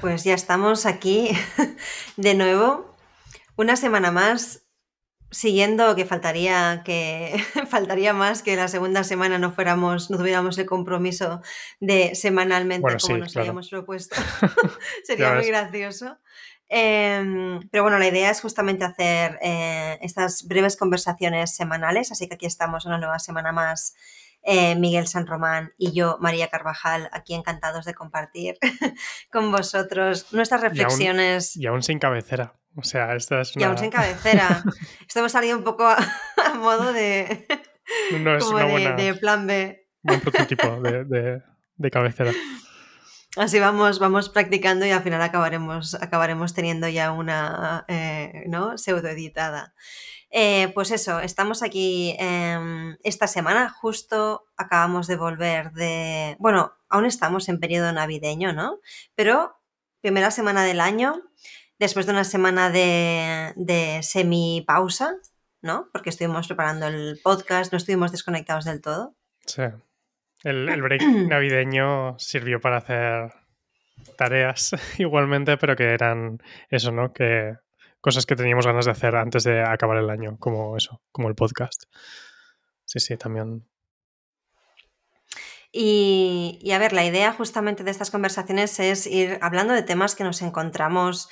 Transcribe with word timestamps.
Pues 0.00 0.24
ya 0.24 0.34
estamos 0.34 0.86
aquí 0.86 1.30
de 2.16 2.34
nuevo, 2.34 2.96
una 3.56 3.76
semana 3.76 4.10
más, 4.10 4.64
siguiendo 5.30 5.94
que 5.94 6.04
faltaría 6.04 6.82
que 6.84 7.36
faltaría 7.68 8.12
más 8.12 8.42
que 8.42 8.56
la 8.56 8.68
segunda 8.68 9.04
semana 9.04 9.38
no 9.38 9.52
fuéramos, 9.52 10.10
no 10.10 10.16
tuviéramos 10.16 10.56
el 10.58 10.66
compromiso 10.66 11.42
de 11.80 12.14
semanalmente 12.14 12.96
como 13.00 13.18
nos 13.18 13.36
habíamos 13.36 13.68
propuesto. 13.68 14.16
Sería 15.04 15.34
muy 15.34 15.46
gracioso. 15.46 16.18
Em, 16.70 17.66
pero 17.70 17.82
bueno, 17.82 17.98
la 17.98 18.08
idea 18.08 18.30
es 18.30 18.42
justamente 18.42 18.84
hacer 18.84 19.38
eh, 19.40 19.98
estas 20.02 20.46
breves 20.46 20.76
conversaciones 20.76 21.54
semanales, 21.56 22.12
así 22.12 22.28
que 22.28 22.34
aquí 22.34 22.44
estamos 22.44 22.84
una 22.84 22.98
nueva 22.98 23.18
semana 23.18 23.52
más 23.52 23.94
eh, 24.50 24.74
Miguel 24.76 25.06
San 25.06 25.26
Román 25.26 25.74
y 25.76 25.92
yo, 25.92 26.16
María 26.20 26.48
Carvajal, 26.48 27.10
aquí 27.12 27.34
encantados 27.34 27.84
de 27.84 27.92
compartir 27.92 28.56
con 29.30 29.52
vosotros 29.52 30.32
nuestras 30.32 30.62
reflexiones. 30.62 31.54
Y 31.54 31.66
aún, 31.66 31.82
sin 31.82 31.98
cabecera. 31.98 32.54
O 32.74 32.82
sea, 32.82 33.14
esta 33.14 33.42
es 33.42 33.54
Y 33.54 33.62
aún 33.62 33.76
sin 33.76 33.90
cabecera. 33.90 34.62
Esto 35.06 35.18
hemos 35.18 35.32
salido 35.32 35.58
un 35.58 35.64
poco 35.64 35.84
a, 35.86 36.54
modo 36.54 36.94
de, 36.94 37.46
no, 38.18 38.36
es 38.36 38.44
una 38.44 38.64
buena, 38.64 38.92
de, 38.92 39.14
plan 39.14 39.46
B. 39.46 39.86
Buen 40.02 40.20
prototipo 40.20 40.80
de, 40.80 41.42
de, 41.76 41.90
cabecera. 41.90 42.32
Así 43.38 43.60
vamos, 43.60 44.00
vamos 44.00 44.28
practicando 44.30 44.84
y 44.84 44.90
al 44.90 45.04
final 45.04 45.22
acabaremos, 45.22 45.94
acabaremos 45.94 46.54
teniendo 46.54 46.88
ya 46.88 47.12
una 47.12 47.84
eh, 47.86 48.44
¿no? 48.48 48.74
Eh, 50.30 50.72
pues 50.74 50.90
eso, 50.90 51.20
estamos 51.20 51.62
aquí 51.62 52.16
em, 52.18 52.96
esta 53.04 53.28
semana, 53.28 53.70
justo 53.70 54.44
acabamos 54.56 55.06
de 55.06 55.16
volver 55.16 55.70
de, 55.70 56.36
bueno, 56.40 56.72
aún 56.88 57.06
estamos 57.06 57.48
en 57.48 57.60
periodo 57.60 57.92
navideño, 57.92 58.52
¿no? 58.52 58.80
Pero 59.14 59.56
primera 60.00 60.32
semana 60.32 60.64
del 60.64 60.80
año, 60.80 61.22
después 61.78 62.06
de 62.06 62.12
una 62.12 62.24
semana 62.24 62.70
de, 62.70 63.52
de 63.54 64.00
semi 64.02 64.64
pausa, 64.66 65.14
¿no? 65.62 65.88
Porque 65.92 66.10
estuvimos 66.10 66.48
preparando 66.48 66.88
el 66.88 67.20
podcast, 67.22 67.72
no 67.72 67.78
estuvimos 67.78 68.10
desconectados 68.10 68.64
del 68.64 68.80
todo. 68.80 69.14
Sí. 69.46 69.62
El, 70.44 70.68
el 70.68 70.82
break 70.82 71.02
navideño 71.28 72.18
sirvió 72.18 72.60
para 72.60 72.78
hacer 72.78 73.32
tareas 74.16 74.70
igualmente, 74.98 75.56
pero 75.56 75.76
que 75.76 75.84
eran 75.84 76.38
eso, 76.70 76.92
¿no? 76.92 77.12
Que 77.12 77.56
cosas 78.00 78.26
que 78.26 78.36
teníamos 78.36 78.66
ganas 78.66 78.84
de 78.84 78.92
hacer 78.92 79.16
antes 79.16 79.44
de 79.44 79.62
acabar 79.62 79.98
el 79.98 80.10
año, 80.10 80.36
como 80.38 80.76
eso, 80.76 81.02
como 81.12 81.28
el 81.28 81.34
podcast. 81.34 81.84
Sí, 82.84 83.00
sí, 83.00 83.16
también. 83.16 83.66
Y, 85.70 86.70
a 86.72 86.78
ver, 86.78 86.92
la 86.92 87.04
idea 87.04 87.32
justamente 87.32 87.84
de 87.84 87.90
estas 87.90 88.10
conversaciones 88.10 88.78
es 88.80 89.06
ir 89.06 89.38
hablando 89.42 89.74
de 89.74 89.82
temas 89.82 90.14
que 90.14 90.24
nos 90.24 90.40
encontramos 90.42 91.28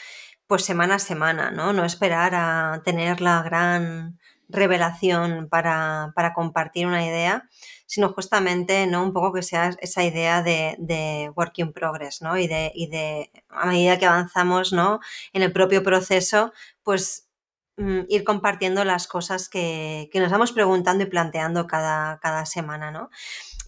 pues 0.46 0.64
semana 0.64 0.96
a 0.96 0.98
semana, 0.98 1.50
¿no? 1.50 1.72
No 1.72 1.84
esperar 1.84 2.34
a 2.34 2.82
tener 2.84 3.20
la 3.20 3.42
gran 3.42 4.18
revelación 4.48 5.48
para, 5.48 6.12
para 6.14 6.34
compartir 6.34 6.86
una 6.86 7.04
idea, 7.04 7.48
sino 7.86 8.12
justamente 8.12 8.86
¿no? 8.86 9.02
un 9.02 9.12
poco 9.12 9.32
que 9.32 9.42
sea 9.42 9.76
esa 9.80 10.04
idea 10.04 10.42
de, 10.42 10.76
de 10.78 11.32
work 11.34 11.58
in 11.58 11.72
progress, 11.72 12.20
¿no? 12.20 12.36
Y 12.36 12.48
de, 12.48 12.72
y 12.74 12.88
de, 12.88 13.30
a 13.48 13.66
medida 13.66 13.98
que 13.98 14.06
avanzamos, 14.06 14.72
¿no? 14.72 15.00
En 15.32 15.42
el 15.42 15.52
propio 15.52 15.82
proceso, 15.82 16.52
pues 16.82 17.28
mm, 17.76 18.00
ir 18.08 18.24
compartiendo 18.24 18.84
las 18.84 19.06
cosas 19.06 19.48
que, 19.48 20.08
que, 20.12 20.20
nos 20.20 20.30
vamos 20.30 20.52
preguntando 20.52 21.04
y 21.04 21.06
planteando 21.06 21.66
cada, 21.66 22.18
cada 22.20 22.44
semana, 22.46 22.90
¿no? 22.90 23.10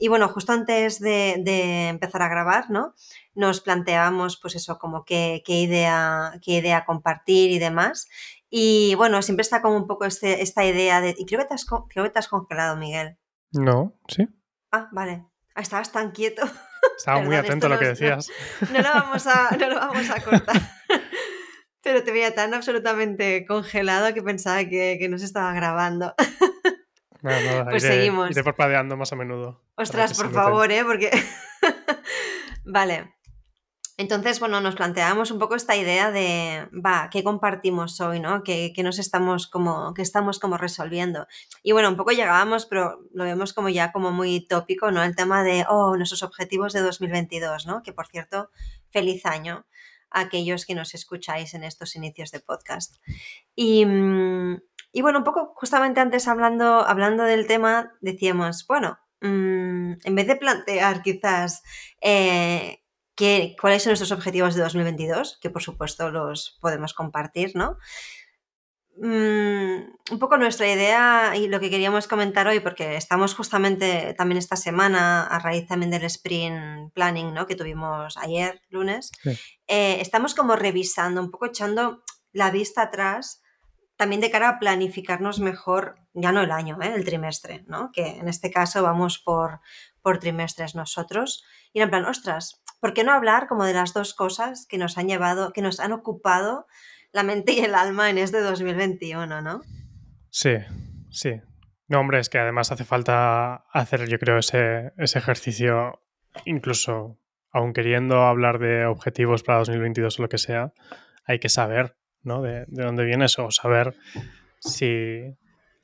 Y 0.00 0.08
bueno, 0.08 0.28
justo 0.28 0.52
antes 0.52 1.00
de, 1.00 1.36
de, 1.40 1.88
empezar 1.88 2.22
a 2.22 2.28
grabar, 2.28 2.70
¿no? 2.70 2.94
Nos 3.34 3.60
planteábamos, 3.60 4.38
pues 4.40 4.54
eso, 4.54 4.78
como 4.78 5.04
qué, 5.04 5.42
qué, 5.44 5.60
idea, 5.60 6.32
qué 6.42 6.58
idea 6.58 6.84
compartir 6.84 7.50
y 7.50 7.58
demás. 7.58 8.08
Y 8.50 8.94
bueno, 8.94 9.22
siempre 9.22 9.42
está 9.42 9.60
como 9.62 9.76
un 9.76 9.86
poco 9.86 10.04
este, 10.04 10.42
esta 10.42 10.64
idea 10.64 11.00
de... 11.00 11.14
Y 11.18 11.26
creo 11.26 11.40
que, 11.40 11.46
te 11.46 11.54
has, 11.54 11.66
creo 11.88 12.04
que 12.04 12.10
te 12.10 12.18
has 12.18 12.28
congelado, 12.28 12.76
Miguel. 12.76 13.18
No, 13.52 13.98
¿sí? 14.08 14.28
Ah, 14.72 14.88
vale. 14.92 15.26
Estabas 15.56 15.90
tan 15.92 16.12
quieto. 16.12 16.42
Estaba 16.96 17.20
muy 17.22 17.36
atento 17.36 17.66
a 17.66 17.70
lo 17.70 17.78
que 17.78 17.88
decías. 17.88 18.28
No, 18.72 18.78
lo 18.78 18.88
vamos 18.88 19.26
a, 19.26 19.56
no 19.56 19.68
lo 19.68 19.74
vamos 19.76 20.10
a 20.10 20.20
cortar. 20.22 20.56
Pero 21.82 22.02
te 22.02 22.12
veía 22.12 22.34
tan 22.34 22.54
absolutamente 22.54 23.46
congelado 23.46 24.12
que 24.12 24.22
pensaba 24.22 24.64
que, 24.64 24.96
que 24.98 25.08
no 25.08 25.18
se 25.18 25.24
estaba 25.24 25.52
grabando. 25.54 26.14
pues 27.70 27.82
seguimos. 27.82 28.30
Iré 28.30 28.44
parpadeando 28.44 28.96
más 28.96 29.12
a 29.12 29.16
menudo. 29.16 29.62
Ostras, 29.76 30.16
por 30.16 30.32
favor, 30.32 30.70
¿eh? 30.70 30.84
Porque... 30.84 31.10
vale. 32.64 33.14
Entonces, 33.98 34.38
bueno, 34.38 34.60
nos 34.60 34.76
planteábamos 34.76 35.32
un 35.32 35.40
poco 35.40 35.56
esta 35.56 35.74
idea 35.74 36.12
de, 36.12 36.68
va, 36.72 37.10
¿qué 37.10 37.24
compartimos 37.24 38.00
hoy, 38.00 38.20
no? 38.20 38.44
¿Qué, 38.44 38.72
nos 38.84 39.00
estamos 39.00 39.48
como, 39.48 39.92
qué 39.92 40.02
estamos 40.02 40.38
como 40.38 40.56
resolviendo? 40.56 41.26
Y 41.64 41.72
bueno, 41.72 41.88
un 41.88 41.96
poco 41.96 42.12
llegábamos, 42.12 42.64
pero 42.66 43.00
lo 43.12 43.24
vemos 43.24 43.52
como 43.52 43.70
ya 43.70 43.90
como 43.90 44.12
muy 44.12 44.46
tópico, 44.46 44.92
¿no? 44.92 45.02
El 45.02 45.16
tema 45.16 45.42
de, 45.42 45.64
oh, 45.68 45.96
nuestros 45.96 46.22
objetivos 46.22 46.72
de 46.74 46.80
2022, 46.82 47.66
¿no? 47.66 47.82
Que 47.82 47.92
por 47.92 48.06
cierto, 48.06 48.52
feliz 48.90 49.26
año 49.26 49.66
a 50.10 50.20
aquellos 50.20 50.64
que 50.64 50.76
nos 50.76 50.94
escucháis 50.94 51.54
en 51.54 51.64
estos 51.64 51.96
inicios 51.96 52.30
de 52.30 52.38
podcast. 52.38 52.98
Y, 53.56 53.84
mm, 53.84 54.62
y 54.92 55.02
bueno, 55.02 55.18
un 55.18 55.24
poco 55.24 55.54
justamente 55.56 55.98
antes 55.98 56.28
hablando, 56.28 56.86
hablando 56.86 57.24
del 57.24 57.48
tema, 57.48 57.94
decíamos, 58.00 58.64
bueno, 58.68 58.96
mm, 59.22 59.94
en 60.04 60.14
vez 60.14 60.28
de 60.28 60.36
plantear 60.36 61.02
quizás... 61.02 61.64
Eh, 62.00 62.84
cuáles 63.60 63.82
son 63.82 63.90
nuestros 63.90 64.12
objetivos 64.12 64.54
de 64.54 64.62
2022, 64.62 65.38
que 65.40 65.50
por 65.50 65.62
supuesto 65.62 66.10
los 66.10 66.58
podemos 66.60 66.94
compartir, 66.94 67.52
¿no? 67.54 67.78
Mm, 69.00 69.94
un 70.10 70.18
poco 70.18 70.36
nuestra 70.38 70.68
idea 70.68 71.36
y 71.36 71.46
lo 71.46 71.60
que 71.60 71.70
queríamos 71.70 72.08
comentar 72.08 72.48
hoy, 72.48 72.58
porque 72.58 72.96
estamos 72.96 73.32
justamente 73.34 74.12
también 74.14 74.38
esta 74.38 74.56
semana 74.56 75.24
a 75.24 75.38
raíz 75.38 75.68
también 75.68 75.92
del 75.92 76.02
sprint 76.04 76.92
planning 76.94 77.32
¿no? 77.32 77.46
que 77.46 77.54
tuvimos 77.54 78.16
ayer, 78.16 78.60
lunes, 78.70 79.12
eh, 79.68 79.98
estamos 80.00 80.34
como 80.34 80.56
revisando, 80.56 81.20
un 81.20 81.30
poco 81.30 81.46
echando 81.46 82.02
la 82.32 82.50
vista 82.50 82.82
atrás, 82.82 83.40
también 83.96 84.20
de 84.20 84.32
cara 84.32 84.48
a 84.48 84.58
planificarnos 84.58 85.38
mejor, 85.38 86.00
ya 86.12 86.32
no 86.32 86.40
el 86.40 86.50
año, 86.50 86.78
¿eh? 86.82 86.92
el 86.92 87.04
trimestre, 87.04 87.64
¿no? 87.68 87.92
que 87.92 88.04
en 88.04 88.26
este 88.26 88.50
caso 88.50 88.82
vamos 88.82 89.20
por, 89.20 89.60
por 90.02 90.18
trimestres 90.18 90.74
nosotros, 90.74 91.44
y 91.72 91.82
en 91.82 91.90
plan, 91.90 92.04
ostras, 92.04 92.62
¿por 92.80 92.94
qué 92.94 93.04
no 93.04 93.12
hablar 93.12 93.48
como 93.48 93.64
de 93.64 93.74
las 93.74 93.92
dos 93.92 94.14
cosas 94.14 94.66
que 94.66 94.78
nos 94.78 94.98
han 94.98 95.08
llevado, 95.08 95.52
que 95.52 95.62
nos 95.62 95.80
han 95.80 95.92
ocupado 95.92 96.66
la 97.12 97.22
mente 97.22 97.52
y 97.52 97.60
el 97.60 97.74
alma 97.74 98.10
en 98.10 98.18
este 98.18 98.40
2021, 98.40 99.40
¿no? 99.42 99.62
Sí, 100.30 100.56
sí. 101.10 101.40
No, 101.88 102.00
hombre, 102.00 102.20
es 102.20 102.28
que 102.28 102.38
además 102.38 102.70
hace 102.70 102.84
falta 102.84 103.64
hacer, 103.72 104.08
yo 104.08 104.18
creo, 104.18 104.38
ese, 104.38 104.92
ejercicio, 104.98 106.02
incluso 106.44 107.18
aun 107.50 107.72
queriendo 107.72 108.24
hablar 108.24 108.58
de 108.58 108.84
objetivos 108.84 109.42
para 109.42 109.60
2022 109.60 110.18
o 110.18 110.22
lo 110.22 110.28
que 110.28 110.36
sea, 110.36 110.72
hay 111.24 111.38
que 111.38 111.48
saber, 111.48 111.96
¿no? 112.22 112.42
De, 112.42 112.66
de 112.68 112.84
dónde 112.84 113.04
vienes 113.04 113.38
o 113.38 113.50
saber 113.50 113.94
si 114.60 115.34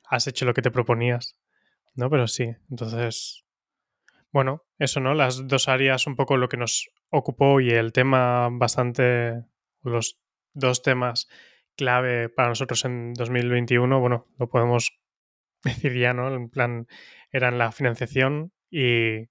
has 0.07 0.27
hecho 0.27 0.45
lo 0.45 0.53
que 0.53 0.61
te 0.61 0.69
proponías, 0.69 1.35
¿no? 1.95 2.09
Pero 2.11 2.27
sí, 2.27 2.55
entonces 2.69 3.44
bueno, 4.35 4.65
eso, 4.79 4.99
¿no? 4.99 5.13
Las 5.13 5.47
dos 5.47 5.69
áreas, 5.69 6.07
un 6.07 6.17
poco 6.17 6.35
lo 6.35 6.49
que 6.49 6.57
nos 6.57 6.91
ocupó 7.09 7.61
y 7.61 7.69
el 7.69 7.93
tema 7.93 8.49
bastante, 8.51 9.45
los 9.81 10.19
dos 10.53 10.81
temas 10.81 11.29
clave 11.77 12.27
para 12.27 12.49
nosotros 12.49 12.83
en 12.83 13.13
2021, 13.13 13.97
bueno, 13.97 14.27
lo 14.37 14.49
podemos 14.49 14.99
decir 15.63 15.97
ya, 15.97 16.13
¿no? 16.13 16.35
En 16.35 16.49
plan, 16.49 16.85
eran 17.31 17.57
la 17.57 17.71
financiación 17.71 18.51
y, 18.69 19.29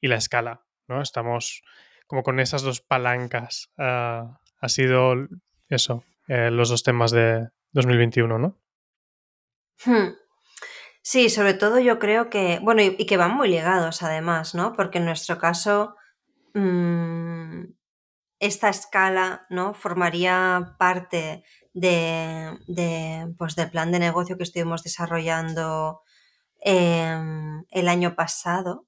la 0.00 0.16
escala, 0.16 0.64
¿no? 0.86 1.02
Estamos 1.02 1.62
como 2.06 2.22
con 2.22 2.40
esas 2.40 2.62
dos 2.62 2.80
palancas. 2.80 3.70
Ah, 3.76 4.40
ha 4.62 4.68
sido 4.70 5.28
eso, 5.68 6.04
eh, 6.26 6.50
los 6.50 6.70
dos 6.70 6.82
temas 6.84 7.10
de 7.10 7.50
2021, 7.72 8.38
¿no? 8.38 8.58
Hmm. 9.84 10.14
Sí, 11.10 11.30
sobre 11.30 11.54
todo 11.54 11.78
yo 11.78 11.98
creo 11.98 12.28
que, 12.28 12.58
bueno, 12.62 12.82
y, 12.82 13.06
que 13.06 13.16
van 13.16 13.34
muy 13.34 13.48
ligados 13.48 14.02
además, 14.02 14.54
¿no? 14.54 14.74
Porque 14.74 14.98
en 14.98 15.06
nuestro 15.06 15.38
caso, 15.38 15.96
mm, 16.52 17.62
esta 18.40 18.68
escala, 18.68 19.46
¿no? 19.48 19.72
Formaría 19.72 20.74
parte 20.78 21.44
de, 21.72 22.58
de, 22.66 23.34
pues, 23.38 23.56
del 23.56 23.70
plan 23.70 23.90
de 23.90 24.00
negocio 24.00 24.36
que 24.36 24.42
estuvimos 24.42 24.82
desarrollando 24.82 26.02
em, 26.60 27.64
el 27.70 27.88
año 27.88 28.14
pasado. 28.14 28.86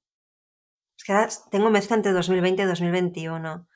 Es 0.99 1.05
que 1.05 1.14
tengo 1.50 1.70
mezcla 1.70 1.96
entre 1.96 2.12
2020 2.12 2.64
y 2.64 2.67
2021. 2.67 3.67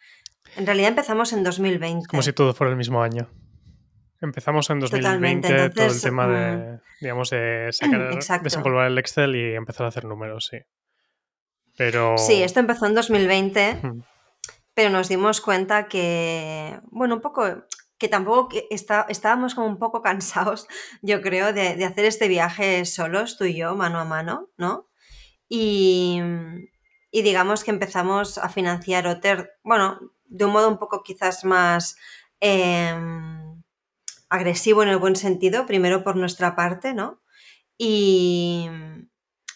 En 0.57 0.67
realidad 0.67 0.91
empezamos 0.91 1.33
en 1.33 1.45
2020. 1.45 2.09
Como 2.09 2.23
si 2.23 2.35
todo 2.35 2.53
fuera 2.53 2.73
el 2.73 2.77
mismo 2.77 3.03
año. 3.03 3.27
Empezamos 4.25 4.71
en 4.71 4.81
2020 4.81 5.71
todo 5.71 5.85
el 5.85 6.01
tema 6.01 6.27
de, 6.27 6.57
mm, 6.57 6.81
digamos, 7.01 7.31
de 7.31 7.69
sacar, 7.73 8.19
desempolvar 8.43 8.87
el 8.87 8.99
Excel 8.99 9.37
y 9.37 9.55
empezar 9.55 9.85
a 9.85 9.91
hacer 9.91 10.07
números, 10.07 10.49
sí. 10.51 10.59
Pero... 11.77 12.17
Sí, 12.17 12.43
esto 12.43 12.61
empezó 12.61 12.87
en 12.87 12.95
2020. 12.95 13.81
pero 14.73 14.91
nos 14.91 15.09
dimos 15.09 15.41
cuenta 15.41 15.87
que, 15.87 16.81
bueno, 16.91 17.17
un 17.17 17.21
poco, 17.21 17.45
que 17.99 18.09
tampoco 18.09 18.57
está, 18.71 19.07
estábamos 19.09 19.55
como 19.55 19.67
un 19.67 19.79
poco 19.79 20.03
cansados, 20.03 20.67
yo 21.03 21.21
creo, 21.21 21.53
de, 21.53 21.77
de, 21.77 21.85
hacer 21.85 22.07
este 22.07 22.27
viaje 22.27 22.85
solos, 22.87 23.37
tú 23.37 23.45
y 23.45 23.57
yo, 23.57 23.77
mano 23.77 24.01
a 24.01 24.05
mano, 24.05 24.49
¿no? 24.57 24.89
Y, 25.49 26.21
y 27.11 27.23
digamos 27.23 27.63
que 27.63 27.71
empezamos 27.71 28.39
a 28.39 28.49
financiar 28.49 29.07
Otter, 29.07 29.53
bueno, 29.63 30.01
de 30.25 30.47
un 30.47 30.53
modo 30.53 30.69
un 30.69 30.79
poco 30.79 31.03
quizás 31.05 31.45
más 31.45 31.97
eh, 32.41 32.93
agresivo 34.35 34.83
en 34.83 34.89
el 34.89 34.99
buen 34.99 35.17
sentido, 35.17 35.67
primero 35.67 36.03
por 36.05 36.17
nuestra 36.17 36.57
parte, 36.57 36.93
¿no? 36.93 37.23
Y, 37.79 38.69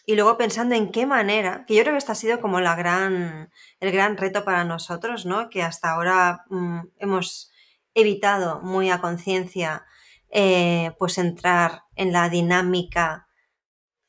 y 0.07 0.15
luego 0.15 0.39
pensando 0.39 0.75
en 0.75 0.91
qué 0.91 1.05
manera, 1.05 1.65
que 1.67 1.75
yo 1.75 1.83
creo 1.83 1.95
que 1.95 1.99
este 1.99 2.13
ha 2.13 2.15
sido 2.15 2.41
como 2.41 2.61
la 2.61 2.75
gran, 2.77 3.51
el 3.81 3.93
gran 3.93 4.17
reto 4.17 4.45
para 4.45 4.65
nosotros, 4.65 5.27
¿no? 5.27 5.51
Que 5.51 5.63
hasta 5.63 5.91
ahora 5.91 6.45
mmm, 6.49 6.81
hemos 6.99 7.51
evitado 7.95 8.61
muy 8.61 8.91
a 8.91 9.01
conciencia 9.01 9.85
eh, 10.31 10.93
pues 10.99 11.19
entrar 11.19 11.83
en 11.97 12.13
la 12.13 12.29
dinámica 12.29 13.29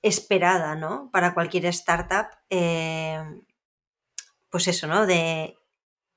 esperada, 0.02 0.76
¿no? 0.76 1.10
Para 1.12 1.34
cualquier 1.34 1.66
startup, 1.66 2.28
eh, 2.50 3.24
pues 4.50 4.68
eso, 4.68 4.88
¿no? 4.88 5.06
De 5.06 5.58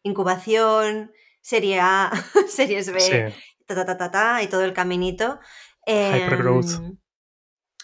incubación, 0.02 1.12
serie 1.40 1.80
A, 1.80 2.10
series 2.48 2.92
B, 2.92 3.00
sí. 3.00 3.42
Ta, 3.74 3.84
ta, 3.84 3.84
ta, 3.84 3.96
ta, 3.96 4.10
ta, 4.10 4.42
y 4.42 4.46
todo 4.46 4.64
el 4.64 4.72
caminito. 4.72 5.40
Eh, 5.86 6.24
Hypergrowth. 6.24 6.98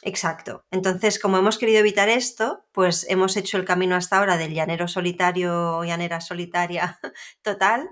Exacto. 0.02 0.64
Entonces, 0.70 1.18
como 1.18 1.38
hemos 1.38 1.58
querido 1.58 1.80
evitar 1.80 2.08
esto, 2.08 2.64
pues 2.72 3.06
hemos 3.08 3.36
hecho 3.36 3.56
el 3.56 3.64
camino 3.64 3.96
hasta 3.96 4.18
ahora 4.18 4.36
del 4.36 4.54
llanero 4.54 4.86
solitario, 4.86 5.82
llanera 5.82 6.20
solitaria 6.20 7.00
total, 7.42 7.88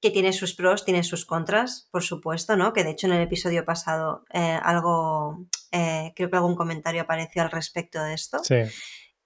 que 0.00 0.10
tiene 0.10 0.32
sus 0.32 0.54
pros, 0.54 0.84
tiene 0.84 1.02
sus 1.02 1.26
contras, 1.26 1.88
por 1.90 2.02
supuesto, 2.02 2.56
¿no? 2.56 2.72
Que 2.72 2.84
de 2.84 2.90
hecho 2.90 3.06
en 3.06 3.14
el 3.14 3.22
episodio 3.22 3.64
pasado 3.64 4.24
eh, 4.32 4.58
algo, 4.62 5.46
eh, 5.72 6.12
creo 6.14 6.30
que 6.30 6.36
algún 6.36 6.56
comentario 6.56 7.02
apareció 7.02 7.42
al 7.42 7.50
respecto 7.50 8.02
de 8.02 8.14
esto. 8.14 8.38
Sí. 8.44 8.62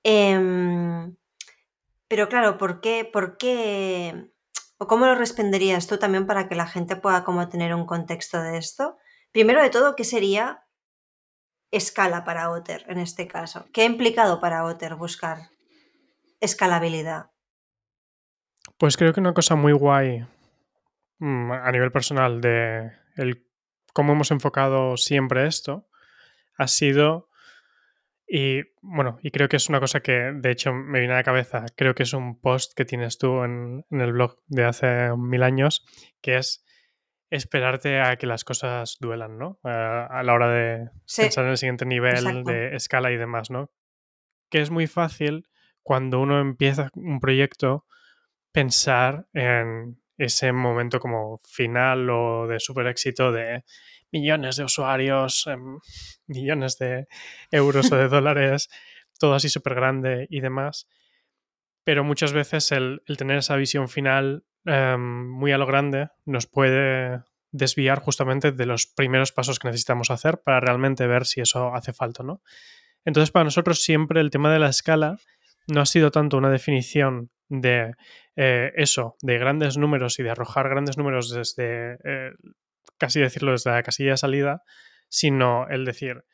Eh, 0.05 1.11
pero 2.09 2.29
claro, 2.29 2.57
¿por 2.57 2.81
qué, 2.81 3.09
¿por 3.11 3.37
qué? 3.37 4.31
¿O 4.79 4.87
cómo 4.87 5.07
lo 5.07 5.15
responderías 5.15 5.87
tú 5.87 5.99
también 5.99 6.27
para 6.27 6.49
que 6.49 6.55
la 6.55 6.67
gente 6.67 6.97
pueda 6.97 7.25
como 7.25 7.49
tener 7.49 7.75
un 7.75 7.87
contexto 7.87 8.43
de 8.43 8.59
esto? 8.59 8.97
Primero 9.33 9.63
de 9.63 9.71
todo, 9.71 9.97
¿qué 9.97 10.05
sería 10.05 10.65
escala 11.71 12.25
para 12.25 12.51
Otter 12.51 12.85
en 12.89 12.99
este 12.99 13.27
caso? 13.27 13.67
¿Qué 13.73 13.83
ha 13.83 13.87
implicado 13.87 14.41
para 14.41 14.65
Otter 14.65 14.95
buscar 14.97 15.51
escalabilidad? 16.41 17.31
Pues 18.79 18.97
creo 18.97 19.13
que 19.13 19.21
una 19.21 19.35
cosa 19.35 19.57
muy 19.57 19.73
guay 19.73 20.27
mm, 21.19 21.53
a 21.53 21.73
nivel 21.73 21.93
personal 21.93 22.41
de 22.41 22.93
el, 23.17 23.47
cómo 23.93 24.13
hemos 24.13 24.31
enfocado 24.31 24.97
siempre 24.97 25.47
esto 25.47 25.89
ha 26.59 26.69
sido 26.69 27.29
y 28.29 28.63
bueno, 28.83 29.19
y 29.23 29.31
creo 29.31 29.49
que 29.49 29.57
es 29.57 29.69
una 29.69 29.81
cosa 29.81 30.01
que 30.01 30.33
de 30.35 30.51
hecho 30.51 30.73
me 30.73 30.99
viene 30.99 31.15
a 31.15 31.19
la 31.19 31.23
cabeza, 31.23 31.65
creo 31.77 31.95
que 31.95 32.03
es 32.03 32.13
un 32.13 32.41
post 32.41 32.75
que 32.75 32.85
tienes 32.85 33.19
tú 33.19 33.45
en, 33.45 33.85
en 33.91 34.01
el 34.01 34.13
blog 34.13 34.39
de 34.47 34.65
hace 34.65 35.11
mil 35.17 35.43
años, 35.43 35.85
que 36.21 36.37
es 36.37 36.65
esperarte 37.31 38.01
a 38.01 38.17
que 38.17 38.27
las 38.27 38.45
cosas 38.45 38.97
duelan, 39.01 39.39
¿no? 39.39 39.59
A, 39.65 40.07
a 40.07 40.23
la 40.23 40.35
hora 40.35 40.49
de 40.51 40.91
Sí, 41.05 41.23
pensar 41.23 41.45
en 41.45 41.51
el 41.51 41.57
siguiente 41.57 41.87
nivel 41.87 42.15
exacto. 42.15 42.51
de 42.51 42.77
escala 42.77 43.11
y 43.13 43.17
demás, 43.17 43.51
¿no? 43.51 43.71
Que 44.51 44.61
es 44.61 44.71
muy 44.71 44.87
fácil 44.87 45.49
cuando 45.83 46.21
uno 46.21 46.41
empieza 46.41 46.91
un 46.95 47.21
proyecto 47.21 47.85
pensar 48.53 49.27
en 49.35 50.01
ese 50.19 50.53
momento 50.53 50.99
como 50.99 51.39
final 51.49 52.09
o 52.11 52.47
de 52.47 52.59
super 52.59 52.87
éxito 52.87 53.33
de 53.33 53.65
millones 54.19 54.57
de 54.57 54.65
usuarios, 54.65 55.47
eh, 55.47 55.57
millones 56.27 56.79
de 56.79 57.07
euros 57.51 57.91
o 57.93 57.97
de 57.97 58.09
dólares, 58.09 58.69
todo 59.19 59.35
así 59.35 59.49
súper 59.49 59.75
grande 59.75 60.27
y 60.31 60.41
demás. 60.41 60.89
Pero 61.85 62.05
muchas 62.05 62.33
veces 62.33 62.73
el, 62.73 63.03
tener 63.17 63.39
esa 63.39 63.57
visión 63.57 63.89
final 63.89 64.45
eh, 64.65 64.97
muy 64.99 65.53
a 65.53 65.59
lo 65.59 65.67
grande 65.67 66.09
nos 66.25 66.47
puede 66.47 67.23
desviar 67.53 68.01
justamente 68.01 68.53
de 68.53 68.67
los 68.67 68.87
primeros 68.87 69.33
pasos 69.33 69.59
que 69.59 69.69
necesitamos 69.69 70.11
hacer 70.11 70.43
para 70.43 70.61
realmente 70.61 71.07
ver 71.07 71.27
si 71.27 71.41
eso 71.41 71.75
hace 71.75 71.93
falta, 71.93 72.23
¿no? 72.23 72.43
Entonces, 73.05 73.31
para 73.31 73.45
nosotros 73.45 73.83
siempre 73.83 74.21
el 74.21 74.31
tema 74.31 74.53
de 74.53 74.59
la 74.59 74.69
escala 74.69 75.17
no 75.69 75.81
ha 75.81 75.87
sido 75.87 76.11
tanto 76.11 76.37
una 76.37 76.51
definición 76.51 77.31
de 77.49 77.95
eh, 78.35 78.73
eso, 78.77 79.17
de 79.23 79.39
grandes 79.39 79.77
números 79.77 80.19
y 80.19 80.23
de 80.23 80.31
arrojar 80.31 80.69
grandes 80.69 80.99
números 80.99 81.31
desde, 81.31 81.95
eh, 82.05 82.33
casi 82.99 83.21
decirlo, 83.21 83.53
desde 83.53 83.71
la 83.71 83.83
casilla 83.83 84.13
de 84.13 84.17
salida, 84.17 84.63
sino 85.09 85.69
el 85.69 85.85
decir, 85.85 86.25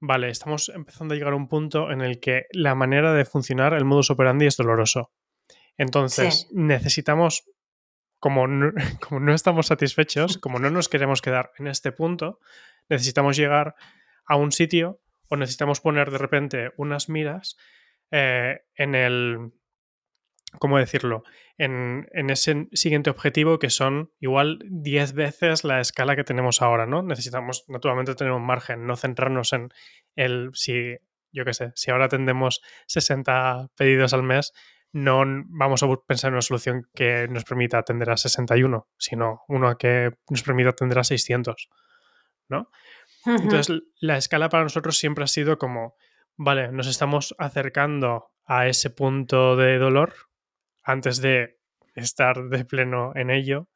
vale, 0.00 0.28
estamos 0.30 0.68
empezando 0.68 1.14
a 1.14 1.16
llegar 1.16 1.32
a 1.32 1.36
un 1.36 1.48
punto 1.48 1.90
en 1.90 2.00
el 2.00 2.20
que 2.20 2.46
la 2.52 2.74
manera 2.74 3.12
de 3.12 3.24
funcionar, 3.24 3.74
el 3.74 3.84
modus 3.84 4.10
operandi 4.10 4.46
es 4.46 4.56
doloroso. 4.56 5.12
Entonces, 5.76 6.46
Sí, 6.48 6.54
necesitamos, 6.54 7.44
como 8.18 8.46
no, 8.46 8.72
como 9.08 9.20
no 9.20 9.34
estamos 9.34 9.66
satisfechos, 9.66 10.38
como 10.38 10.58
no 10.58 10.70
nos 10.70 10.88
queremos 10.88 11.22
quedar 11.22 11.52
en 11.58 11.68
este 11.68 11.92
punto, 11.92 12.40
necesitamos 12.88 13.36
llegar 13.36 13.74
a 14.26 14.36
un 14.36 14.52
sitio 14.52 15.00
o 15.28 15.36
necesitamos 15.36 15.80
poner 15.80 16.10
de 16.10 16.18
repente 16.18 16.72
unas 16.76 17.08
miras 17.08 17.56
eh, 18.10 18.60
en 18.74 18.94
el, 18.94 19.52
¿cómo 20.58 20.78
decirlo? 20.78 21.24
En, 21.56 22.08
en, 22.12 22.30
ese 22.30 22.68
siguiente 22.72 23.10
objetivo 23.10 23.58
que 23.58 23.70
son 23.70 24.12
igual 24.20 24.58
10 24.68 25.12
veces 25.12 25.64
la 25.64 25.80
escala 25.80 26.16
que 26.16 26.24
tenemos 26.24 26.62
ahora, 26.62 26.86
¿no? 26.86 27.02
Necesitamos 27.02 27.64
naturalmente 27.68 28.14
tener 28.14 28.32
un 28.32 28.46
margen, 28.46 28.86
no 28.86 28.96
centrarnos 28.96 29.52
en 29.52 29.70
el, 30.16 30.50
si, 30.54 30.96
yo 31.32 31.44
qué 31.44 31.54
sé, 31.54 31.72
si 31.74 31.90
ahora 31.90 32.06
atendemos 32.06 32.62
60 32.86 33.68
pedidos 33.76 34.14
al 34.14 34.22
mes, 34.22 34.52
no 34.92 35.22
vamos 35.48 35.82
a 35.82 35.88
pensar 36.06 36.28
en 36.28 36.34
una 36.34 36.42
solución 36.42 36.88
que 36.94 37.28
nos 37.28 37.44
permita 37.44 37.78
atender 37.78 38.10
a 38.10 38.16
61, 38.16 38.88
sino 38.96 39.42
una 39.48 39.76
que 39.76 40.12
nos 40.30 40.42
permita 40.42 40.70
atender 40.70 40.98
a 40.98 41.04
600, 41.04 41.68
¿no? 42.48 42.70
Entonces, 43.26 43.82
la 44.00 44.16
escala 44.16 44.48
para 44.48 44.62
nosotros 44.62 44.96
siempre 44.96 45.24
ha 45.24 45.26
sido 45.26 45.58
como, 45.58 45.96
vale, 46.36 46.72
nos 46.72 46.86
estamos 46.86 47.34
acercando 47.38 48.30
a 48.46 48.66
ese 48.66 48.88
punto 48.88 49.56
de 49.56 49.76
dolor 49.76 50.14
antes 50.88 51.20
de 51.20 51.58
estar 51.94 52.48
de 52.48 52.64
pleno 52.64 53.12
en 53.14 53.30
ello. 53.30 53.68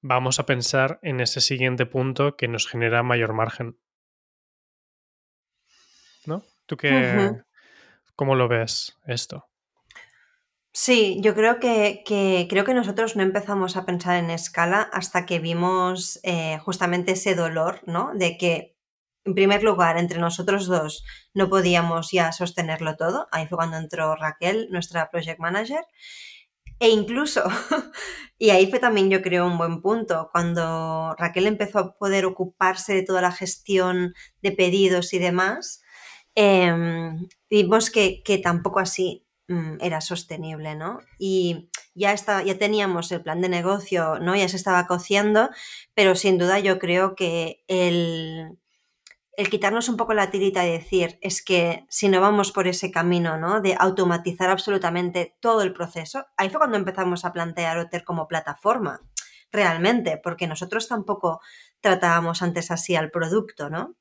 Vamos 0.00 0.38
a 0.40 0.46
pensar 0.46 0.98
en 1.02 1.20
ese 1.20 1.40
siguiente 1.40 1.84
punto 1.86 2.36
que 2.36 2.48
nos 2.48 2.66
genera 2.66 3.02
mayor 3.02 3.34
margen. 3.34 3.78
¿No? 6.26 6.42
¿Tú 6.66 6.76
qué, 6.76 7.30
cómo 8.16 8.34
lo 8.34 8.48
ves 8.48 8.96
esto? 9.06 9.46
Sí, 10.72 11.20
yo 11.22 11.34
creo 11.34 11.60
que, 11.60 12.02
que- 12.06 12.46
creo 12.50 12.64
que 12.64 12.74
nosotros 12.74 13.14
no 13.16 13.22
empezamos 13.22 13.76
a 13.76 13.84
pensar 13.84 14.16
en 14.16 14.30
escala 14.30 14.80
hasta 14.92 15.24
que 15.26 15.38
vimos 15.38 16.18
eh, 16.24 16.58
justamente 16.64 17.12
ese 17.12 17.34
dolor, 17.34 17.80
¿no? 17.86 18.12
De 18.14 18.36
que, 18.38 18.73
en 19.24 19.34
primer 19.34 19.62
lugar, 19.62 19.96
entre 19.96 20.18
nosotros 20.18 20.66
dos 20.66 21.04
no 21.32 21.48
podíamos 21.48 22.10
ya 22.12 22.32
sostenerlo 22.32 22.96
todo. 22.96 23.26
Ahí 23.32 23.46
fue 23.46 23.56
cuando 23.56 23.78
entró 23.78 24.14
Raquel, 24.16 24.68
nuestra 24.70 25.10
project 25.10 25.40
manager. 25.40 25.84
E 26.80 26.88
incluso, 26.88 27.42
y 28.38 28.50
ahí 28.50 28.68
fue 28.68 28.78
también 28.80 29.08
yo 29.08 29.22
creo 29.22 29.46
un 29.46 29.58
buen 29.58 29.80
punto, 29.80 30.28
cuando 30.32 31.14
Raquel 31.18 31.46
empezó 31.46 31.78
a 31.78 31.96
poder 31.96 32.26
ocuparse 32.26 32.94
de 32.94 33.02
toda 33.02 33.22
la 33.22 33.32
gestión 33.32 34.14
de 34.42 34.52
pedidos 34.52 35.14
y 35.14 35.18
demás, 35.18 35.82
em, 36.34 37.28
vimos 37.48 37.90
que, 37.90 38.22
que 38.24 38.38
tampoco 38.38 38.80
así 38.80 39.24
mm, 39.48 39.76
era 39.80 40.00
sostenible, 40.00 40.74
¿no? 40.74 40.98
Y 41.18 41.70
ya, 41.94 42.12
estaba, 42.12 42.42
ya 42.42 42.58
teníamos 42.58 43.12
el 43.12 43.22
plan 43.22 43.40
de 43.40 43.48
negocio, 43.48 44.18
¿no? 44.18 44.34
Ya 44.36 44.48
se 44.48 44.56
estaba 44.56 44.86
cociendo, 44.86 45.50
pero 45.94 46.16
sin 46.16 46.38
duda 46.38 46.58
yo 46.58 46.78
creo 46.78 47.14
que 47.14 47.62
el, 47.68 48.58
el 49.36 49.50
quitarnos 49.50 49.88
un 49.88 49.96
poco 49.96 50.14
la 50.14 50.30
tirita 50.30 50.66
y 50.66 50.72
decir, 50.72 51.18
es 51.20 51.42
que 51.42 51.84
si 51.88 52.08
no 52.08 52.20
vamos 52.20 52.52
por 52.52 52.68
ese 52.68 52.90
camino, 52.90 53.36
¿no? 53.36 53.60
De 53.60 53.76
automatizar 53.78 54.50
absolutamente 54.50 55.36
todo 55.40 55.62
el 55.62 55.72
proceso, 55.72 56.26
ahí 56.36 56.50
fue 56.50 56.58
cuando 56.58 56.76
empezamos 56.76 57.24
a 57.24 57.32
plantear 57.32 57.78
Otter 57.78 58.04
como 58.04 58.28
plataforma, 58.28 59.00
realmente, 59.50 60.20
porque 60.22 60.46
nosotros 60.46 60.88
tampoco 60.88 61.40
tratábamos 61.80 62.42
antes 62.42 62.70
así 62.70 62.96
al 62.96 63.10
producto, 63.10 63.70
¿no? 63.70 63.96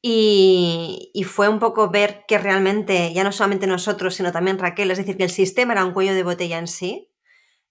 Y, 0.00 1.10
y, 1.12 1.24
fue 1.24 1.48
un 1.48 1.58
poco 1.58 1.90
ver 1.90 2.24
que 2.28 2.38
realmente, 2.38 3.12
ya 3.12 3.24
no 3.24 3.32
solamente 3.32 3.66
nosotros, 3.66 4.14
sino 4.14 4.30
también 4.30 4.58
Raquel, 4.58 4.92
es 4.92 4.98
decir, 4.98 5.16
que 5.16 5.24
el 5.24 5.30
sistema 5.30 5.72
era 5.72 5.84
un 5.84 5.92
cuello 5.92 6.14
de 6.14 6.22
botella 6.22 6.58
en 6.58 6.68
sí, 6.68 7.10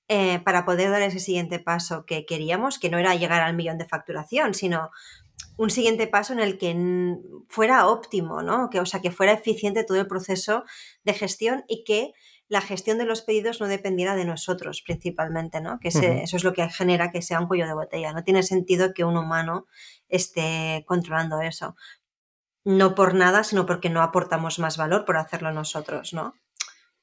eh, 0.09 0.39
para 0.39 0.63
poder 0.63 0.89
dar 0.89 1.01
ese 1.01 1.19
siguiente 1.19 1.59
paso 1.59 2.05
que 2.05 2.25
queríamos, 2.25 2.79
que 2.79 2.89
no 2.89 2.97
era 2.97 3.15
llegar 3.15 3.41
al 3.41 3.55
millón 3.55 3.77
de 3.77 3.85
facturación, 3.85 4.53
sino 4.53 4.89
un 5.57 5.69
siguiente 5.69 6.07
paso 6.07 6.33
en 6.33 6.39
el 6.39 6.57
que 6.57 6.75
fuera 7.47 7.87
óptimo, 7.87 8.41
¿no? 8.41 8.69
Que, 8.69 8.79
o 8.79 8.85
sea, 8.85 9.01
que 9.01 9.11
fuera 9.11 9.33
eficiente 9.33 9.83
todo 9.83 9.99
el 9.99 10.07
proceso 10.07 10.63
de 11.03 11.13
gestión 11.13 11.63
y 11.67 11.83
que 11.83 12.13
la 12.47 12.61
gestión 12.61 12.97
de 12.97 13.05
los 13.05 13.21
pedidos 13.23 13.59
no 13.59 13.67
dependiera 13.67 14.15
de 14.15 14.23
nosotros 14.23 14.81
principalmente, 14.81 15.59
¿no? 15.59 15.79
Que 15.79 15.89
eso 15.89 16.37
es 16.37 16.43
lo 16.43 16.53
que 16.53 16.69
genera 16.69 17.11
que 17.11 17.21
sea 17.21 17.39
un 17.39 17.47
cuello 17.47 17.67
de 17.67 17.73
botella. 17.73 18.13
No 18.13 18.23
tiene 18.23 18.43
sentido 18.43 18.93
que 18.93 19.03
un 19.03 19.17
humano 19.17 19.67
esté 20.07 20.85
controlando 20.87 21.41
eso. 21.41 21.75
No 22.63 22.95
por 22.95 23.15
nada, 23.15 23.43
sino 23.43 23.65
porque 23.65 23.89
no 23.89 24.01
aportamos 24.01 24.59
más 24.59 24.77
valor 24.77 25.05
por 25.05 25.17
hacerlo 25.17 25.51
nosotros, 25.51 26.13
¿no? 26.13 26.35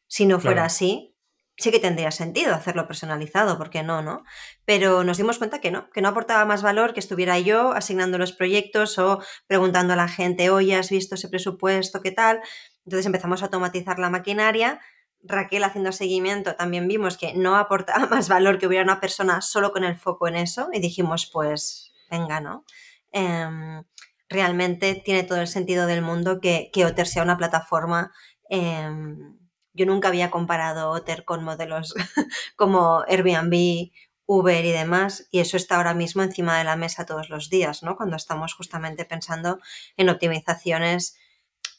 Si 0.07 0.27
no 0.27 0.41
fuera 0.41 0.65
así, 0.65 1.14
sí 1.57 1.71
que 1.71 1.79
tendría 1.79 2.11
sentido 2.11 2.55
hacerlo 2.55 2.87
personalizado, 2.87 3.57
¿por 3.59 3.71
qué 3.71 3.83
no, 3.83 4.03
no? 4.03 4.25
Pero 4.65 5.05
nos 5.05 5.19
dimos 5.19 5.39
cuenta 5.39 5.61
que 5.61 5.71
no, 5.71 5.89
que 5.91 6.01
no 6.01 6.09
aportaba 6.09 6.45
más 6.45 6.63
valor 6.63 6.95
que 6.95 7.01
estuviera 7.01 7.39
yo 7.39 7.73
asignando 7.73 8.19
los 8.19 8.33
proyectos 8.33 8.99
o 8.99 9.21
preguntando 9.47 9.93
a 9.93 9.97
la 9.97 10.09
gente, 10.09 10.51
oye, 10.51 10.75
¿has 10.75 10.91
visto 10.91 11.15
ese 11.15 11.29
presupuesto? 11.29 12.03
¿Qué 12.03 12.11
tal? 12.11 12.41
Entonces 12.85 13.07
empezamos 13.07 13.43
a 13.43 13.47
automatizar 13.47 13.99
la 13.99 14.11
maquinaria. 14.11 14.81
Raquel 15.23 15.65
haciendo 15.65 15.93
seguimiento 15.93 16.55
también 16.57 16.89
vimos 16.89 17.17
que 17.17 17.35
no 17.35 17.57
aportaba 17.57 18.07
más 18.11 18.29
valor 18.29 18.59
que 18.59 18.67
hubiera 18.67 18.85
una 18.85 19.01
persona 19.01 19.41
solo 19.41 19.73
con 19.73 19.85
el 19.85 19.97
foco 19.97 20.29
en 20.29 20.37
eso 20.37 20.69
y 20.73 20.81
dijimos, 20.81 21.31
pues 21.33 21.93
venga, 22.11 22.41
¿no? 22.41 22.65
Em, 23.13 23.85
realmente 24.29 25.01
tiene 25.05 25.23
todo 25.23 25.41
el 25.41 25.47
sentido 25.47 25.87
del 25.87 26.03
mundo 26.03 26.41
que, 26.41 26.71
que 26.73 26.85
Otter 26.85 27.07
sea 27.07 27.23
una 27.23 27.37
plataforma 27.37 28.13
em, 28.51 29.39
yo 29.75 29.87
nunca 29.87 30.09
había 30.09 30.31
comparado 30.31 30.91
Otter 30.91 31.25
con 31.25 31.45
modelos 31.45 31.95
como 32.57 33.05
Airbnb, 33.09 33.91
Uber 34.27 34.65
y 34.65 34.73
demás, 34.73 35.29
y 35.31 35.41
eso 35.41 35.57
está 35.57 35.77
ahora 35.77 35.93
mismo 35.93 36.23
encima 36.23 36.57
de 36.57 36.65
la 36.65 36.77
mesa 36.77 37.05
todos 37.05 37.29
los 37.29 37.51
días, 37.51 37.83
¿no? 37.83 37.97
Cuando 37.97 38.17
estamos 38.17 38.55
justamente 38.55 39.05
pensando 39.05 39.59
en 39.97 40.09
optimizaciones 40.09 41.19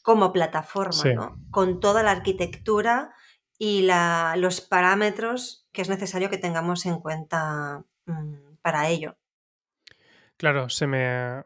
como 0.02 0.32
plataforma, 0.32 1.04
¿no? 1.14 1.40
Con 1.50 1.80
toda 1.80 2.04
la 2.04 2.12
arquitectura 2.12 3.12
y 3.58 3.82
la, 3.82 4.34
los 4.36 4.60
parámetros 4.60 5.66
que 5.72 5.82
es 5.82 5.88
necesario 5.88 6.30
que 6.30 6.38
tengamos 6.38 6.86
en 6.86 7.00
cuenta 7.00 7.84
mm, 8.04 8.56
para 8.62 8.88
ello. 8.88 9.16
Claro, 10.36 10.68
se 10.68 10.86
me, 10.86 11.42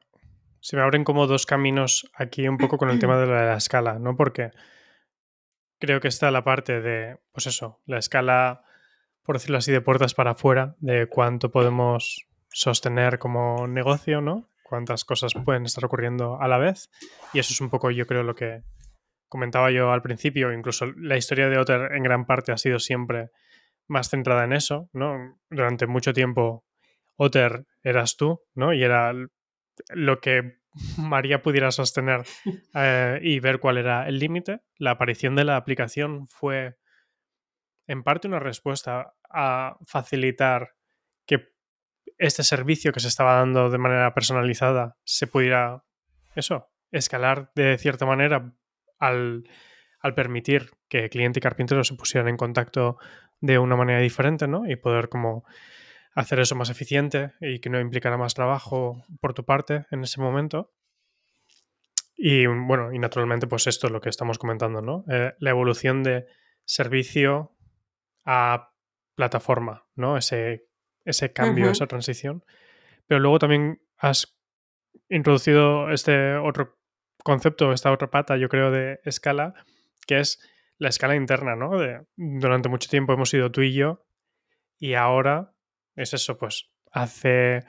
se 0.60 0.76
me 0.76 0.82
abren 0.82 1.04
como 1.04 1.26
dos 1.26 1.46
caminos 1.46 2.10
aquí 2.14 2.46
un 2.46 2.58
poco 2.58 2.76
con 2.76 2.90
el 2.90 2.98
tema 2.98 3.16
de 3.20 3.26
la 3.26 3.56
escala, 3.56 3.98
¿no? 3.98 4.16
Porque 4.16 4.50
creo 5.80 6.00
que 6.00 6.08
está 6.08 6.30
la 6.30 6.44
parte 6.44 6.80
de, 6.80 7.18
pues 7.32 7.46
eso, 7.46 7.80
la 7.86 7.98
escala, 7.98 8.62
por 9.24 9.36
decirlo 9.36 9.58
así, 9.58 9.72
de 9.72 9.80
puertas 9.80 10.14
para 10.14 10.32
afuera, 10.32 10.76
de 10.78 11.08
cuánto 11.08 11.50
podemos 11.50 12.28
sostener 12.50 13.18
como 13.18 13.66
negocio, 13.66 14.20
¿no? 14.20 14.48
Cuántas 14.62 15.04
cosas 15.04 15.32
pueden 15.44 15.64
estar 15.64 15.84
ocurriendo 15.84 16.40
a 16.40 16.46
la 16.46 16.58
vez. 16.58 16.90
Y 17.32 17.40
eso 17.40 17.52
es 17.52 17.60
un 17.60 17.70
poco, 17.70 17.90
yo 17.90 18.06
creo, 18.06 18.22
lo 18.22 18.36
que 18.36 18.62
comentaba 19.28 19.70
yo 19.70 19.90
al 19.90 20.02
principio. 20.02 20.52
Incluso 20.52 20.86
la 20.96 21.16
historia 21.16 21.48
de 21.48 21.58
Otter 21.58 21.92
en 21.92 22.02
gran 22.02 22.26
parte 22.26 22.52
ha 22.52 22.58
sido 22.58 22.78
siempre 22.78 23.30
más 23.88 24.10
centrada 24.10 24.44
en 24.44 24.52
eso, 24.52 24.88
¿no? 24.92 25.40
Durante 25.48 25.86
mucho 25.86 26.12
tiempo 26.12 26.64
Otter 27.16 27.66
eras 27.82 28.16
tú, 28.16 28.42
¿no? 28.54 28.72
Y 28.72 28.84
era 28.84 29.12
lo 29.88 30.20
que 30.20 30.59
María 30.96 31.42
pudiera 31.42 31.70
sostener 31.70 32.22
eh, 32.74 33.18
y 33.22 33.40
ver 33.40 33.58
cuál 33.58 33.78
era 33.78 34.06
el 34.08 34.18
límite. 34.18 34.60
La 34.76 34.92
aparición 34.92 35.34
de 35.34 35.44
la 35.44 35.56
aplicación 35.56 36.28
fue 36.28 36.76
en 37.86 38.02
parte 38.02 38.28
una 38.28 38.38
respuesta 38.38 39.14
a 39.28 39.76
facilitar 39.84 40.74
que 41.26 41.48
este 42.18 42.42
servicio 42.42 42.92
que 42.92 43.00
se 43.00 43.08
estaba 43.08 43.34
dando 43.34 43.70
de 43.70 43.78
manera 43.78 44.14
personalizada 44.14 44.96
se 45.04 45.26
pudiera, 45.26 45.84
eso, 46.34 46.68
escalar 46.92 47.50
de 47.54 47.78
cierta 47.78 48.06
manera 48.06 48.52
al, 48.98 49.48
al 50.00 50.14
permitir 50.14 50.70
que 50.88 51.08
cliente 51.08 51.38
y 51.38 51.42
carpintero 51.42 51.82
se 51.84 51.94
pusieran 51.94 52.28
en 52.28 52.36
contacto 52.36 52.98
de 53.40 53.58
una 53.58 53.76
manera 53.76 54.00
diferente, 54.00 54.46
¿no? 54.46 54.68
Y 54.68 54.76
poder 54.76 55.08
como 55.08 55.44
hacer 56.14 56.40
eso 56.40 56.54
más 56.54 56.70
eficiente 56.70 57.32
y 57.40 57.60
que 57.60 57.70
no 57.70 57.80
implicara 57.80 58.16
más 58.16 58.34
trabajo 58.34 59.04
por 59.20 59.34
tu 59.34 59.44
parte 59.44 59.86
en 59.90 60.02
ese 60.02 60.20
momento. 60.20 60.72
Y 62.16 62.46
bueno, 62.46 62.92
y 62.92 62.98
naturalmente, 62.98 63.46
pues 63.46 63.66
esto 63.66 63.86
es 63.86 63.92
lo 63.92 64.00
que 64.00 64.10
estamos 64.10 64.38
comentando, 64.38 64.82
¿no? 64.82 65.04
Eh, 65.10 65.32
la 65.38 65.50
evolución 65.50 66.02
de 66.02 66.26
servicio 66.64 67.56
a 68.24 68.72
plataforma, 69.14 69.86
¿no? 69.94 70.16
Ese, 70.16 70.66
ese 71.04 71.32
cambio, 71.32 71.70
esa 71.70 71.86
transición. 71.86 72.44
Pero 73.06 73.20
luego 73.20 73.38
también 73.38 73.80
has 73.96 74.36
introducido 75.08 75.90
este 75.90 76.36
otro 76.36 76.78
concepto, 77.24 77.72
esta 77.72 77.90
otra 77.92 78.10
pata, 78.10 78.36
yo 78.36 78.48
creo, 78.48 78.70
de 78.70 79.00
escala, 79.04 79.54
que 80.06 80.20
es 80.20 80.40
la 80.78 80.88
escala 80.88 81.16
interna, 81.16 81.56
¿no? 81.56 81.78
De, 81.78 82.02
durante 82.16 82.68
mucho 82.68 82.88
tiempo 82.88 83.12
hemos 83.12 83.30
sido 83.30 83.50
tú 83.50 83.62
y 83.62 83.72
yo, 83.72 84.04
y 84.78 84.94
ahora 84.94 85.52
es 86.00 86.14
eso, 86.14 86.38
pues 86.38 86.70
hace 86.92 87.64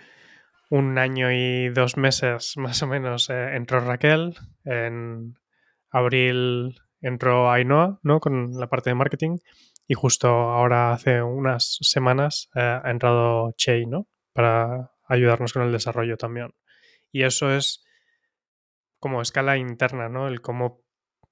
un 0.70 0.98
año 0.98 1.32
y 1.32 1.70
dos 1.70 1.98
meses 1.98 2.54
más 2.58 2.82
o 2.82 2.88
menos 2.88 3.30
eh, 3.30 3.56
entró 3.56 3.80
Raquel, 3.82 4.36
en 4.64 5.36
abril 5.90 6.76
entró 7.02 7.52
Ainhoa, 7.52 8.00
¿no? 8.04 8.20
Con 8.20 8.60
la 8.60 8.68
parte 8.68 8.90
de 8.90 8.96
marketing 8.96 9.38
y 9.88 9.94
justo 9.94 10.30
ahora 10.30 10.94
hace 10.94 11.22
unas 11.22 11.78
semanas 11.82 12.50
eh, 12.56 12.80
ha 12.84 12.90
entrado 12.92 13.54
Che, 13.58 13.86
¿no? 13.86 14.08
Para 14.34 14.92
ayudarnos 15.08 15.52
con 15.52 15.64
el 15.64 15.72
desarrollo 15.72 16.16
también. 16.16 16.54
Y 17.12 17.24
eso 17.24 17.52
es 17.52 17.84
como 19.00 19.22
escala 19.22 19.58
interna, 19.58 20.08
¿no? 20.08 20.28
El 20.28 20.42
cómo, 20.42 20.84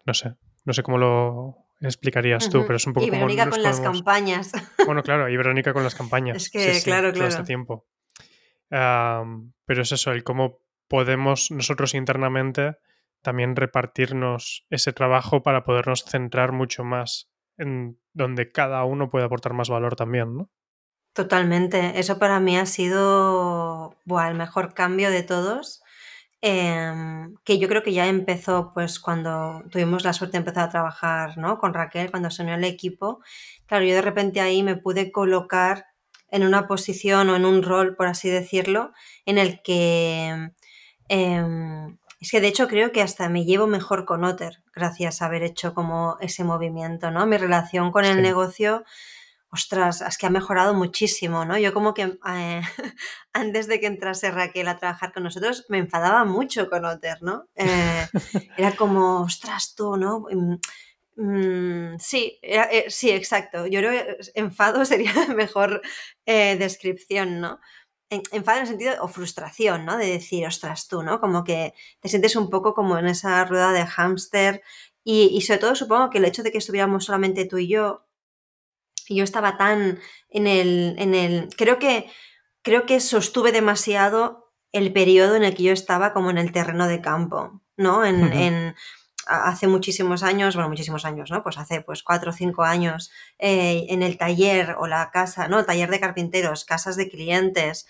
no 0.05 0.13
sé, 0.13 0.33
no 0.65 0.73
sé 0.73 0.83
cómo 0.83 0.97
lo 0.97 1.68
explicarías 1.87 2.49
tú, 2.49 2.63
pero 2.65 2.75
es 2.75 2.85
un 2.85 2.93
poco 2.93 3.07
y 3.07 3.09
Verónica 3.09 3.49
con 3.49 3.63
las 3.63 3.79
campañas. 3.79 4.51
Bueno, 4.85 5.03
claro, 5.03 5.29
y 5.29 5.37
Verónica 5.37 5.73
con 5.73 5.83
las 5.83 5.95
campañas. 5.95 6.37
Es 6.37 6.49
que, 6.49 6.81
claro, 6.83 7.11
claro. 7.11 7.13
Todo 7.13 7.27
este 7.27 7.43
tiempo. 7.43 7.85
pero 8.69 9.81
es 9.81 9.91
eso, 9.91 10.11
el 10.11 10.23
cómo 10.23 10.59
podemos 10.87 11.51
nosotros 11.51 11.93
internamente 11.93 12.77
también 13.21 13.55
repartirnos 13.55 14.65
ese 14.69 14.93
trabajo 14.93 15.43
para 15.43 15.63
podernos 15.63 16.05
centrar 16.05 16.51
mucho 16.51 16.83
más 16.83 17.29
en 17.57 17.99
donde 18.13 18.51
cada 18.51 18.83
uno 18.85 19.09
puede 19.09 19.25
aportar 19.25 19.53
más 19.53 19.69
valor 19.69 19.95
también, 19.95 20.37
¿no? 20.37 20.49
Totalmente. 21.13 21.99
Eso 21.99 22.17
para 22.17 22.39
mí 22.39 22.57
ha 22.57 22.65
sido 22.65 23.95
el 24.07 24.35
mejor 24.35 24.73
cambio 24.73 25.11
de 25.11 25.23
todos 25.23 25.83
Em, 26.41 27.35
que 27.43 27.59
yo 27.59 27.67
creo 27.67 27.83
que 27.83 27.91
ya 27.91 28.07
empezó 28.07 28.71
pues 28.73 28.99
cuando 28.99 29.61
tuvimos 29.69 30.05
la 30.05 30.13
suerte 30.13 30.37
de 30.37 30.39
empezar 30.39 30.63
a 30.63 30.69
trabajar 30.69 31.37
¿no? 31.37 31.59
con 31.59 31.73
Raquel, 31.73 32.11
cuando 32.11 32.31
se 32.31 32.43
unió 32.43 32.55
al 32.55 32.63
equipo. 32.63 33.19
Claro, 33.65 33.83
yo 33.85 33.93
de 33.93 34.01
repente 34.01 34.39
ahí 34.39 34.63
me 34.63 34.77
pude 34.77 35.11
colocar 35.11 35.87
en 36.31 36.43
una 36.43 36.67
posición 36.67 37.29
o 37.29 37.35
en 37.35 37.45
un 37.45 37.61
rol, 37.63 37.95
por 37.95 38.07
así 38.07 38.29
decirlo, 38.29 38.91
en 39.25 39.37
el 39.37 39.61
que... 39.61 40.51
Em, 41.09 41.97
es 42.21 42.31
que 42.31 42.41
de 42.41 42.47
hecho 42.49 42.67
creo 42.67 42.91
que 42.91 43.01
hasta 43.01 43.29
me 43.29 43.45
llevo 43.45 43.65
mejor 43.65 44.05
con 44.05 44.23
Otter, 44.25 44.61
gracias 44.75 45.21
a 45.21 45.25
haber 45.25 45.43
hecho 45.43 45.73
como 45.73 46.17
ese 46.19 46.43
movimiento, 46.43 47.11
¿no? 47.11 47.25
Mi 47.25 47.37
relación 47.37 47.91
con 47.91 48.03
el 48.03 48.21
negocio 48.21 48.83
ostras, 49.51 50.01
es 50.01 50.17
que 50.17 50.27
ha 50.27 50.29
mejorado 50.29 50.73
muchísimo, 50.73 51.43
¿no? 51.45 51.57
Yo 51.57 51.73
como 51.73 51.93
que 51.93 52.17
eh, 52.27 52.61
antes 53.33 53.67
de 53.67 53.79
que 53.79 53.87
entrase 53.87 54.31
Raquel 54.31 54.67
a 54.67 54.77
trabajar 54.77 55.11
con 55.11 55.23
nosotros 55.23 55.65
me 55.69 55.79
enfadaba 55.79 56.23
mucho 56.25 56.69
con 56.69 56.85
Otter, 56.85 57.21
¿no? 57.21 57.47
Eh, 57.55 58.07
era 58.57 58.75
como, 58.75 59.21
ostras, 59.21 59.73
tú, 59.75 59.97
¿no? 59.97 60.25
Mm, 60.31 60.57
mm, 61.15 61.99
sí, 61.99 62.39
eh, 62.43 62.85
sí, 62.89 63.09
exacto. 63.09 63.65
Yo 63.65 63.79
creo 63.79 63.91
que 63.91 64.17
enfado 64.35 64.85
sería 64.85 65.13
la 65.13 65.33
mejor 65.33 65.81
descripción, 66.25 67.41
¿no? 67.41 67.59
enfado 68.11 68.57
en 68.57 68.63
el 68.63 68.67
sentido, 68.67 68.93
o 69.03 69.07
frustración, 69.07 69.85
¿no? 69.85 69.95
De 69.97 70.07
decir, 70.07 70.45
ostras, 70.47 70.87
tú, 70.87 71.03
¿no? 71.03 71.19
Como 71.19 71.43
que 71.43 71.75
te 71.99 72.09
sientes 72.09 72.35
un 72.35 72.49
poco 72.49 72.73
como 72.73 72.97
en 72.97 73.07
esa 73.07 73.45
rueda 73.45 73.71
de 73.71 73.85
hámster 73.85 74.63
y, 75.03 75.29
y 75.31 75.41
sobre 75.41 75.59
todo 75.59 75.75
supongo 75.75 76.09
que 76.09 76.17
el 76.17 76.25
hecho 76.25 76.41
de 76.41 76.51
que 76.51 76.57
estuviéramos 76.57 77.05
solamente 77.05 77.45
tú 77.45 77.59
y 77.59 77.67
yo 77.67 78.08
y 79.09 79.15
yo 79.15 79.23
estaba 79.23 79.57
tan 79.57 79.99
en 80.29 80.47
el, 80.47 80.95
en 80.97 81.15
el. 81.15 81.49
Creo 81.57 81.79
que. 81.79 82.09
Creo 82.61 82.85
que 82.85 82.99
sostuve 82.99 83.53
demasiado 83.53 84.51
el 84.73 84.91
periodo 84.91 85.37
en 85.37 85.45
el 85.45 85.55
que 85.55 85.63
yo 85.63 85.71
estaba 85.71 86.11
como 86.11 86.29
en 86.29 86.37
el 86.37 86.51
terreno 86.51 86.87
de 86.87 87.01
campo, 87.01 87.61
¿no? 87.77 88.05
En, 88.05 88.33
en 88.33 88.75
hace 89.29 89.67
muchísimos 89.67 90.23
años, 90.23 90.55
bueno, 90.55 90.69
muchísimos 90.69 91.05
años, 91.05 91.31
¿no? 91.31 91.43
Pues 91.43 91.57
hace 91.57 91.81
pues 91.81 92.03
cuatro 92.03 92.31
o 92.31 92.33
cinco 92.33 92.63
años, 92.63 93.11
eh, 93.37 93.85
en 93.89 94.03
el 94.03 94.17
taller 94.17 94.75
o 94.79 94.87
la 94.87 95.11
casa, 95.11 95.47
¿no? 95.47 95.65
Taller 95.65 95.89
de 95.89 95.99
carpinteros, 95.99 96.65
casas 96.65 96.95
de 96.95 97.09
clientes, 97.09 97.87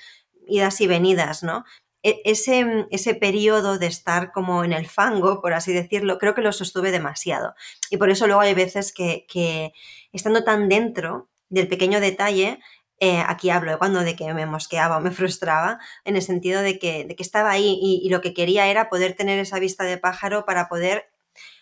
idas 0.48 0.82
y 0.82 0.88
venidas, 0.88 1.44
¿no? 1.44 1.66
E, 2.02 2.22
ese, 2.24 2.88
ese 2.92 3.16
periodo 3.16 3.78
de 3.78 3.88
estar 3.88 4.32
como 4.32 4.64
en 4.64 4.74
el 4.74 4.88
fango, 4.88 5.42
por 5.42 5.54
así 5.54 5.74
decirlo, 5.74 6.18
creo 6.18 6.34
que 6.34 6.42
lo 6.42 6.52
sostuve 6.52 6.92
demasiado. 6.92 7.56
Y 7.90 7.98
por 7.98 8.10
eso 8.10 8.26
luego 8.28 8.42
hay 8.42 8.54
veces 8.54 8.94
que, 8.94 9.26
que 9.28 9.74
estando 10.14 10.44
tan 10.44 10.70
dentro 10.70 11.30
del 11.50 11.68
pequeño 11.68 12.00
detalle, 12.00 12.60
eh, 13.02 13.24
aquí 13.26 13.50
hablo 13.50 13.72
de 13.72 13.78
cuando 13.78 14.02
de 14.02 14.16
que 14.16 14.34
me 14.34 14.46
mosqueaba 14.46 14.98
o 14.98 15.02
me 15.02 15.12
frustraba, 15.20 15.80
en 16.04 16.16
el 16.16 16.22
sentido 16.22 16.62
de 16.62 16.80
que, 16.80 17.06
de 17.06 17.16
que 17.16 17.24
estaba 17.24 17.52
ahí 17.52 17.78
y, 17.82 18.10
lo 18.10 18.22
que 18.22 18.34
quería 18.34 18.68
era 18.68 18.90
poder 18.90 19.14
tener 19.14 19.40
esa 19.40 19.60
vista 19.60 19.84
de 19.84 19.98
pájaro 19.98 20.46
para 20.46 20.68
poder 20.68 21.10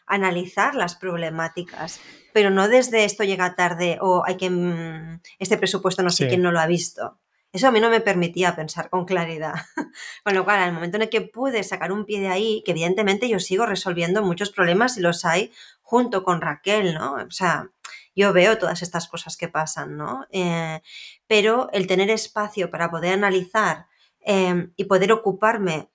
analizar 0.06 0.74
las 0.74 0.96
problemáticas, 0.96 2.00
pero 2.34 2.50
no 2.50 2.70
desde 2.70 3.04
esto 3.04 3.24
llega 3.24 3.56
tarde 3.56 3.98
o 4.02 4.24
hay 4.26 4.38
que 4.38 4.50
mm, 4.50 5.22
este 5.38 5.58
presupuesto 5.58 6.02
no 6.02 6.10
sé 6.10 6.28
quién 6.28 6.42
no 6.42 6.52
lo 6.52 6.60
ha 6.60 6.68
visto. 6.68 7.20
Eso 7.54 7.68
a 7.68 7.72
mí 7.72 7.80
no 7.80 7.90
me 7.90 8.02
permitía 8.02 8.56
pensar 8.56 8.90
con 8.90 9.06
claridad. 9.06 9.54
Con 10.24 10.36
lo 10.36 10.44
cual, 10.44 10.60
al 10.60 10.74
momento 10.74 10.98
en 10.98 11.04
el 11.04 11.10
que 11.10 11.22
pude 11.22 11.64
sacar 11.64 11.92
un 11.92 12.06
pie 12.06 12.20
de 12.20 12.28
ahí, 12.28 12.62
que 12.66 12.72
evidentemente 12.72 13.30
yo 13.30 13.40
sigo 13.40 13.66
resolviendo 13.66 14.22
muchos 14.22 14.52
problemas 14.52 14.98
y 14.98 15.02
los 15.02 15.26
hay 15.26 15.52
junto 15.82 16.24
con 16.24 16.42
Raquel, 16.42 16.94
¿no? 16.94 17.14
O 17.14 17.32
sea, 17.32 17.70
yo 18.16 18.34
veo 18.34 18.58
todas 18.58 18.82
estas 18.82 19.08
cosas 19.08 19.38
que 19.38 19.48
pasan, 19.48 19.96
¿no? 19.96 20.26
Eh, 20.32 20.82
pero 21.28 21.70
el 21.72 21.88
tener 21.88 22.10
espacio 22.10 22.70
para 22.70 22.90
poder 22.92 23.14
analizar 23.14 23.88
em, 24.20 24.74
y 24.76 24.86
poder 24.86 25.12
ocuparme 25.14 25.90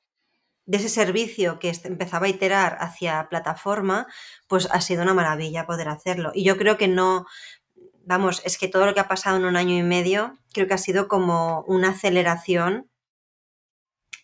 de 0.64 0.78
ese 0.78 0.88
servicio 0.88 1.58
que 1.58 1.72
empezaba 1.84 2.26
a 2.26 2.28
iterar 2.30 2.78
hacia 2.80 3.28
plataforma, 3.28 4.06
pues 4.46 4.68
ha 4.70 4.80
sido 4.80 5.02
una 5.02 5.14
maravilla 5.14 5.66
poder 5.66 5.88
hacerlo. 5.88 6.30
Y 6.34 6.44
yo 6.44 6.56
creo 6.56 6.78
que 6.78 6.88
no, 6.88 7.26
vamos, 8.04 8.42
es 8.44 8.58
que 8.58 8.68
todo 8.68 8.86
lo 8.86 8.94
que 8.94 9.00
ha 9.00 9.08
pasado 9.08 9.36
en 9.36 9.44
un 9.44 9.56
año 9.56 9.76
y 9.76 9.82
medio, 9.82 10.38
creo 10.52 10.66
que 10.66 10.74
ha 10.74 10.78
sido 10.78 11.08
como 11.08 11.62
una 11.66 11.90
aceleración 11.90 12.90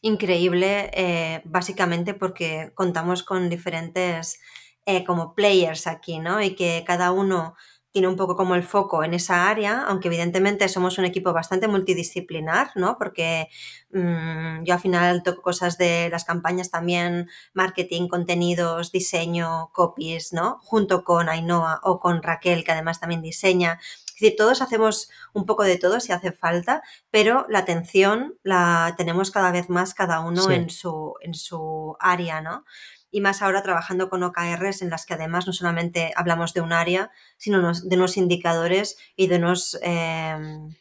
increíble, 0.01 0.91
eh, 0.95 1.43
básicamente 1.45 2.15
porque 2.15 2.73
contamos 2.75 3.23
con 3.23 3.49
diferentes 3.49 4.41
eh, 4.87 5.05
como 5.05 5.35
players 5.35 5.87
aquí, 5.87 6.19
¿no? 6.19 6.41
Y 6.41 6.55
que 6.55 6.85
cada 6.87 7.13
uno 7.13 7.57
tiene 7.93 8.09
un 8.09 8.17
poco 8.17 8.37
como 8.37 8.55
el 8.55 8.63
foco 8.63 9.03
en 9.03 9.15
esa 9.15 9.49
área, 9.49 9.83
aunque 9.83 10.09
evidentemente 10.09 10.69
somos 10.69 10.99
un 10.99 11.05
equipo 11.05 11.33
bastante 11.33 11.69
multidisciplinar, 11.69 12.71
¿no? 12.75 12.99
Porque 12.99 13.49
mm, 13.93 14.65
yo 14.65 14.75
al 14.75 14.81
final 14.81 15.23
toco 15.23 15.43
cosas 15.43 15.79
de 15.79 16.09
las 16.11 16.25
campañas 16.25 16.71
también, 16.71 17.29
marketing, 17.55 18.09
contenidos, 18.09 18.93
diseño, 18.93 19.71
copies, 19.73 20.33
¿no? 20.33 20.59
Junto 20.63 21.03
con 21.03 21.29
Ainhoa 21.29 21.81
o 21.83 21.99
con 21.99 22.23
Raquel, 22.23 22.65
que 22.65 22.73
además 22.73 23.01
también 23.01 23.23
diseña. 23.23 23.79
Es 24.07 24.15
decir, 24.23 24.37
todos 24.37 24.63
hacemos 24.63 25.09
un 25.33 25.47
poco 25.47 25.63
de 25.63 25.79
todo 25.79 26.01
si 26.01 26.13
hace 26.13 26.33
falta, 26.33 26.83
pero 27.11 27.47
la 27.49 27.61
atención 27.61 28.35
la 28.43 28.95
tenemos 28.99 29.31
cada 29.31 29.53
vez 29.53 29.71
más 29.71 29.95
cada 29.95 30.21
uno 30.21 30.51
en, 30.51 30.71
su, 30.71 31.15
en 31.21 31.35
su 31.35 31.97
área, 32.01 32.41
¿no? 32.41 32.65
Y 33.11 33.21
más 33.21 33.43
ahora 33.43 33.63
trabajando 33.63 34.09
con 34.09 34.23
OKRs 34.23 34.83
en 34.83 34.91
las 34.91 35.07
que 35.07 35.15
además 35.15 35.47
no 35.47 35.53
solamente 35.53 36.13
hablamos 36.17 36.55
de 36.55 36.61
un 36.61 36.73
área, 36.73 37.11
sino 37.37 37.73
de 37.73 37.97
unos 37.97 38.17
indicadores 38.17 38.99
y 39.17 39.29
de 39.29 39.37
unos, 39.37 39.79
em, 39.83 40.75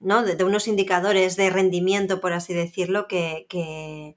¿no? 0.00 0.22
de, 0.22 0.42
unos 0.44 0.68
indicadores 0.68 1.36
de 1.36 1.50
rendimiento, 1.50 2.20
por 2.20 2.32
así 2.32 2.54
decirlo, 2.54 3.06
que, 3.06 3.46
que, 3.48 4.16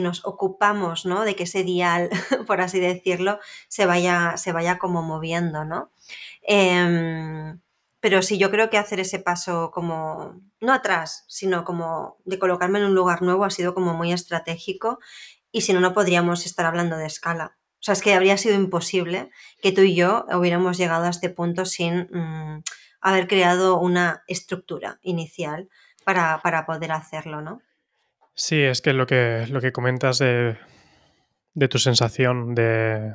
nos 0.00 0.26
ocupamos 0.26 1.06
¿no? 1.06 1.24
de 1.24 1.36
que 1.36 1.44
ese 1.44 1.62
dial, 1.62 2.10
por 2.46 2.60
así 2.60 2.80
decirlo, 2.80 3.38
se 3.68 3.86
vaya, 3.86 4.36
se 4.36 4.52
vaya 4.52 4.78
como 4.78 5.02
moviendo. 5.02 5.64
¿no? 5.64 5.90
Em, 6.42 7.60
pero 8.00 8.22
sí, 8.22 8.38
yo 8.38 8.50
creo 8.50 8.70
que 8.70 8.78
hacer 8.78 9.00
ese 9.00 9.18
paso 9.18 9.70
como, 9.72 10.40
no 10.60 10.72
atrás, 10.72 11.24
sino 11.28 11.64
como 11.64 12.18
de 12.24 12.38
colocarme 12.38 12.78
en 12.78 12.84
un 12.86 12.94
lugar 12.94 13.22
nuevo 13.22 13.44
ha 13.44 13.50
sido 13.50 13.74
como 13.74 13.94
muy 13.94 14.12
estratégico 14.12 15.00
y 15.56 15.62
si 15.62 15.72
no, 15.72 15.80
no 15.80 15.94
podríamos 15.94 16.44
estar 16.44 16.66
hablando 16.66 16.98
de 16.98 17.06
escala. 17.06 17.56
O 17.76 17.82
sea, 17.86 17.94
es 17.94 18.02
que 18.02 18.12
habría 18.12 18.36
sido 18.36 18.54
imposible 18.54 19.30
que 19.62 19.72
tú 19.72 19.80
y 19.80 19.94
yo 19.94 20.26
hubiéramos 20.30 20.76
llegado 20.76 21.06
a 21.06 21.08
este 21.08 21.30
punto 21.30 21.64
sin 21.64 22.10
mm, 22.12 22.62
haber 23.00 23.26
creado 23.26 23.80
una 23.80 24.22
estructura 24.26 24.98
inicial 25.00 25.70
para, 26.04 26.66
poder 26.66 26.92
hacerlo, 26.92 27.40
¿no? 27.40 27.62
Sí, 28.34 28.60
es 28.60 28.82
que 28.82 28.92
lo 28.92 29.06
que, 29.06 29.46
lo 29.48 29.62
que 29.62 29.72
comentas 29.72 30.18
de, 30.18 30.58
tu 31.70 31.78
sensación 31.78 32.54
de 32.54 33.14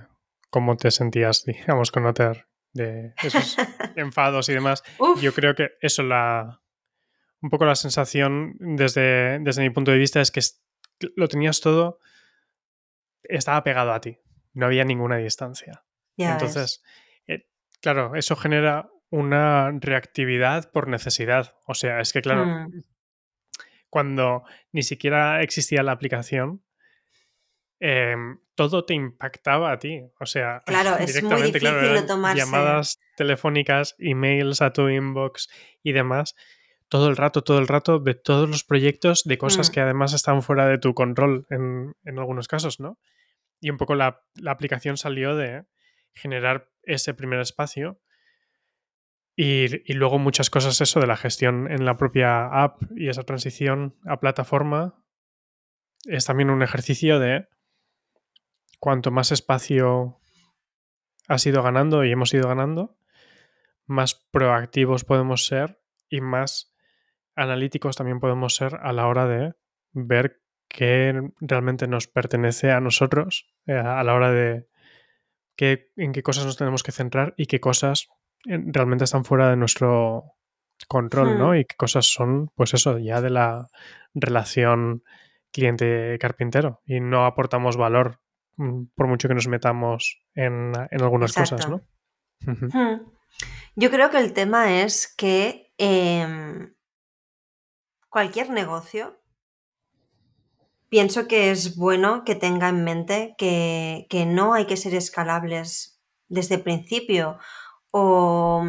cómo 0.50 0.78
te 0.78 0.90
sentías, 0.90 1.44
digamos, 1.46 1.92
con 1.92 2.08
Otter, 2.08 2.48
de 2.74 3.14
esos 3.22 3.56
enfados 3.96 4.50
y 4.50 4.54
demás, 4.54 4.82
yo 5.22 5.32
creo 5.32 5.54
que 5.54 5.74
eso, 5.80 6.02
la, 6.02 6.60
un 7.40 7.52
poco 7.52 7.66
la 7.66 7.76
sensación 7.76 8.56
desde, 8.58 9.38
desde 9.42 9.62
mi 9.62 9.70
punto 9.70 9.92
de 9.92 10.00
vista 10.00 10.22
es 10.22 10.32
que 10.32 10.42
lo 11.16 11.28
tenías 11.28 11.62
todo 11.62 12.00
estaba 13.24 13.64
pegado 13.64 13.94
a 13.94 14.02
ti, 14.02 14.20
no 14.54 14.66
había 14.66 14.84
ninguna 14.84 15.18
distancia. 15.18 15.84
Entonces, 16.18 16.84
eh, 17.28 17.48
claro, 17.82 18.16
eso 18.16 18.36
genera 18.36 18.90
una 19.10 19.72
reactividad 19.72 20.72
por 20.72 20.88
necesidad. 20.88 21.56
O 21.66 21.74
sea, 21.74 22.00
es 22.00 22.14
que, 22.14 22.22
claro, 22.22 22.46
mm. 22.46 22.84
cuando 23.90 24.44
ni 24.72 24.84
siquiera 24.84 25.42
existía 25.42 25.84
la 25.84 25.92
aplicación, 25.92 26.64
em, 27.80 28.40
todo 28.56 28.86
te 28.86 28.94
impactaba 28.94 29.72
a 29.72 29.80
ti. 29.80 30.02
O 30.20 30.26
sea, 30.26 30.62
claro, 30.66 30.98
es 30.98 31.22
muy 31.24 31.42
difícil 31.42 32.06
tomarse. 32.08 32.40
Llamadas 32.40 33.00
telefónicas, 33.18 33.96
emails 34.00 34.62
a 34.62 34.72
tu 34.72 34.88
inbox 34.88 35.50
y 35.84 35.92
demás. 35.92 36.36
Todo 36.92 37.08
el 37.08 37.16
rato, 37.16 37.42
todo 37.42 37.60
el 37.60 37.70
rato, 37.70 38.00
de 38.00 38.16
todos 38.16 38.50
los 38.50 38.66
proyectos, 38.66 39.24
de 39.24 39.38
cosas 39.38 39.70
mm. 39.70 39.72
que 39.72 39.80
además 39.80 40.12
están 40.12 40.42
fuera 40.42 40.68
de 40.68 40.78
tu 40.78 40.94
control 40.94 41.48
en, 41.50 41.96
en 42.04 42.20
algunos 42.20 42.50
casos, 42.50 42.82
¿no? 42.82 43.00
Y 43.62 43.70
un 43.70 43.78
poco 43.78 43.96
la, 43.96 44.22
aplicación 44.48 44.98
salió 44.98 45.36
de 45.36 45.64
generar 46.14 46.70
ese 46.82 47.14
primer 47.14 47.40
espacio 47.40 48.02
y, 49.36 49.94
luego 49.94 50.20
muchas 50.20 50.50
cosas 50.50 50.82
eso 50.82 51.00
de 51.00 51.08
la 51.08 51.16
gestión 51.16 51.72
en 51.72 51.86
la 51.86 51.96
propia 51.96 52.48
app 52.48 52.82
y 52.96 53.08
esa 53.08 53.24
transición 53.24 53.96
a 54.06 54.20
plataforma 54.20 55.02
es 56.06 56.26
también 56.26 56.50
un 56.50 56.64
ejercicio 56.64 57.20
de 57.20 57.48
cuanto 58.80 59.12
más 59.12 59.32
espacio 59.32 60.20
has 61.28 61.46
ido 61.46 61.62
ganando 61.62 62.04
y 62.04 62.12
hemos 62.12 62.34
ido 62.34 62.50
ganando, 62.50 62.98
más 63.86 64.16
proactivos 64.16 65.06
podemos 65.06 65.46
ser 65.46 65.80
y 66.10 66.20
más 66.20 66.71
analíticos 67.36 67.96
también 67.96 68.20
podemos 68.20 68.56
ser 68.56 68.76
a 68.82 68.94
la 68.94 69.08
hora 69.08 69.28
de 69.28 69.54
ver 69.94 70.42
qué 70.68 71.32
realmente 71.40 71.88
nos 71.88 72.08
pertenece 72.08 72.72
a 72.72 72.80
nosotros 72.80 73.54
eh, 73.66 73.74
a 73.74 74.04
la 74.04 74.14
hora 74.14 74.32
de 74.32 74.68
qué, 75.56 75.92
en 75.98 76.14
qué 76.14 76.24
cosas 76.24 76.46
nos 76.46 76.58
tenemos 76.58 76.84
que 76.84 76.92
centrar 76.92 77.34
y 77.38 77.46
qué 77.46 77.60
cosas 77.60 78.10
realmente 78.46 79.04
están 79.04 79.26
fuera 79.26 79.50
de 79.50 79.56
nuestro 79.56 80.34
control, 80.88 81.38
¿no? 81.38 81.52
Hmm. 81.52 81.56
Y 81.56 81.66
qué 81.66 81.76
cosas 81.76 82.08
son, 82.08 82.50
pues 82.56 82.74
eso, 82.74 82.98
ya 82.98 83.22
de 83.22 83.30
la 83.30 83.68
relación 84.14 85.04
cliente-carpintero 85.52 86.82
y 86.86 87.00
no 87.00 87.26
aportamos 87.26 87.78
valor 87.78 88.20
mm, 88.58 88.86
por 88.96 89.08
mucho 89.08 89.28
que 89.28 89.36
nos 89.36 89.48
metamos 89.48 90.22
en, 90.34 90.74
algunas 90.76 91.34
cosas, 91.34 91.70
¿no? 91.70 91.82
Hmm. 92.40 93.02
Yo 93.76 93.92
creo 93.92 94.10
que 94.10 94.18
el 94.18 94.34
tema 94.34 94.82
es 94.82 95.14
que 95.16 95.74
em, 95.78 96.74
cualquier 98.12 98.52
negocio 98.52 99.18
pienso 100.90 101.28
que 101.28 101.50
es 101.50 101.78
bueno 101.78 102.24
que 102.26 102.36
tenga 102.36 102.68
en 102.68 102.84
mente 102.84 103.34
que, 103.38 104.26
no 104.28 104.54
hay 104.54 104.68
que 104.68 104.78
ser 104.78 104.94
escalables 104.94 106.00
desde 106.28 106.56
el 106.56 106.62
principio. 106.62 107.40
O. 107.92 108.64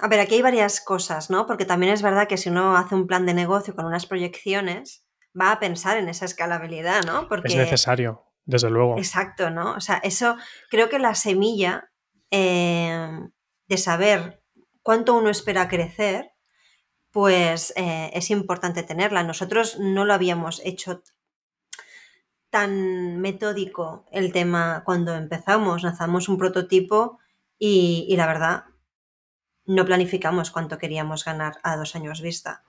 A 0.00 0.08
ver, 0.08 0.20
aquí 0.20 0.34
hay 0.34 0.42
varias 0.42 0.80
cosas, 0.80 1.30
¿no? 1.30 1.46
Porque 1.46 1.64
también 1.64 1.92
es 1.92 2.02
verdad 2.02 2.28
que 2.28 2.36
si 2.36 2.50
uno 2.50 2.76
hace 2.76 2.94
un 2.94 3.06
plan 3.06 3.24
de 3.24 3.34
negocio 3.34 3.74
con 3.74 3.86
unas 3.86 4.06
proyecciones, 4.06 5.04
va 5.40 5.52
a 5.52 5.60
pensar 5.60 5.96
en 5.96 6.08
esa 6.08 6.24
escalabilidad, 6.24 7.04
¿no? 7.04 7.28
Porque... 7.28 7.48
Es 7.48 7.56
necesario, 7.56 8.24
desde 8.44 8.70
luego. 8.70 8.98
Exacto, 8.98 9.50
¿no? 9.50 9.74
O 9.74 9.80
sea, 9.80 9.98
eso 9.98 10.36
creo 10.70 10.88
que 10.88 10.98
la 10.98 11.14
semilla 11.14 11.90
eh, 12.30 13.08
de 13.66 13.76
saber 13.76 14.42
cuánto 14.82 15.14
uno 15.14 15.30
espera 15.30 15.68
crecer 15.68 16.32
pues 17.10 17.72
eh, 17.76 18.10
es 18.14 18.30
importante 18.30 18.82
tenerla. 18.82 19.22
Nosotros 19.22 19.78
no 19.78 20.04
lo 20.04 20.14
habíamos 20.14 20.60
hecho 20.64 21.02
tan 22.50 23.20
metódico 23.20 24.06
el 24.10 24.32
tema 24.32 24.82
cuando 24.84 25.14
empezamos. 25.14 25.82
Lanzamos 25.82 26.28
un 26.28 26.38
prototipo 26.38 27.18
y, 27.58 28.14
la 28.16 28.26
verdad 28.26 28.64
no 29.66 29.84
planificamos 29.84 30.50
cuánto 30.50 30.78
queríamos 30.78 31.24
ganar 31.24 31.58
a 31.62 31.76
dos 31.76 31.94
años 31.94 32.22
vista. 32.22 32.64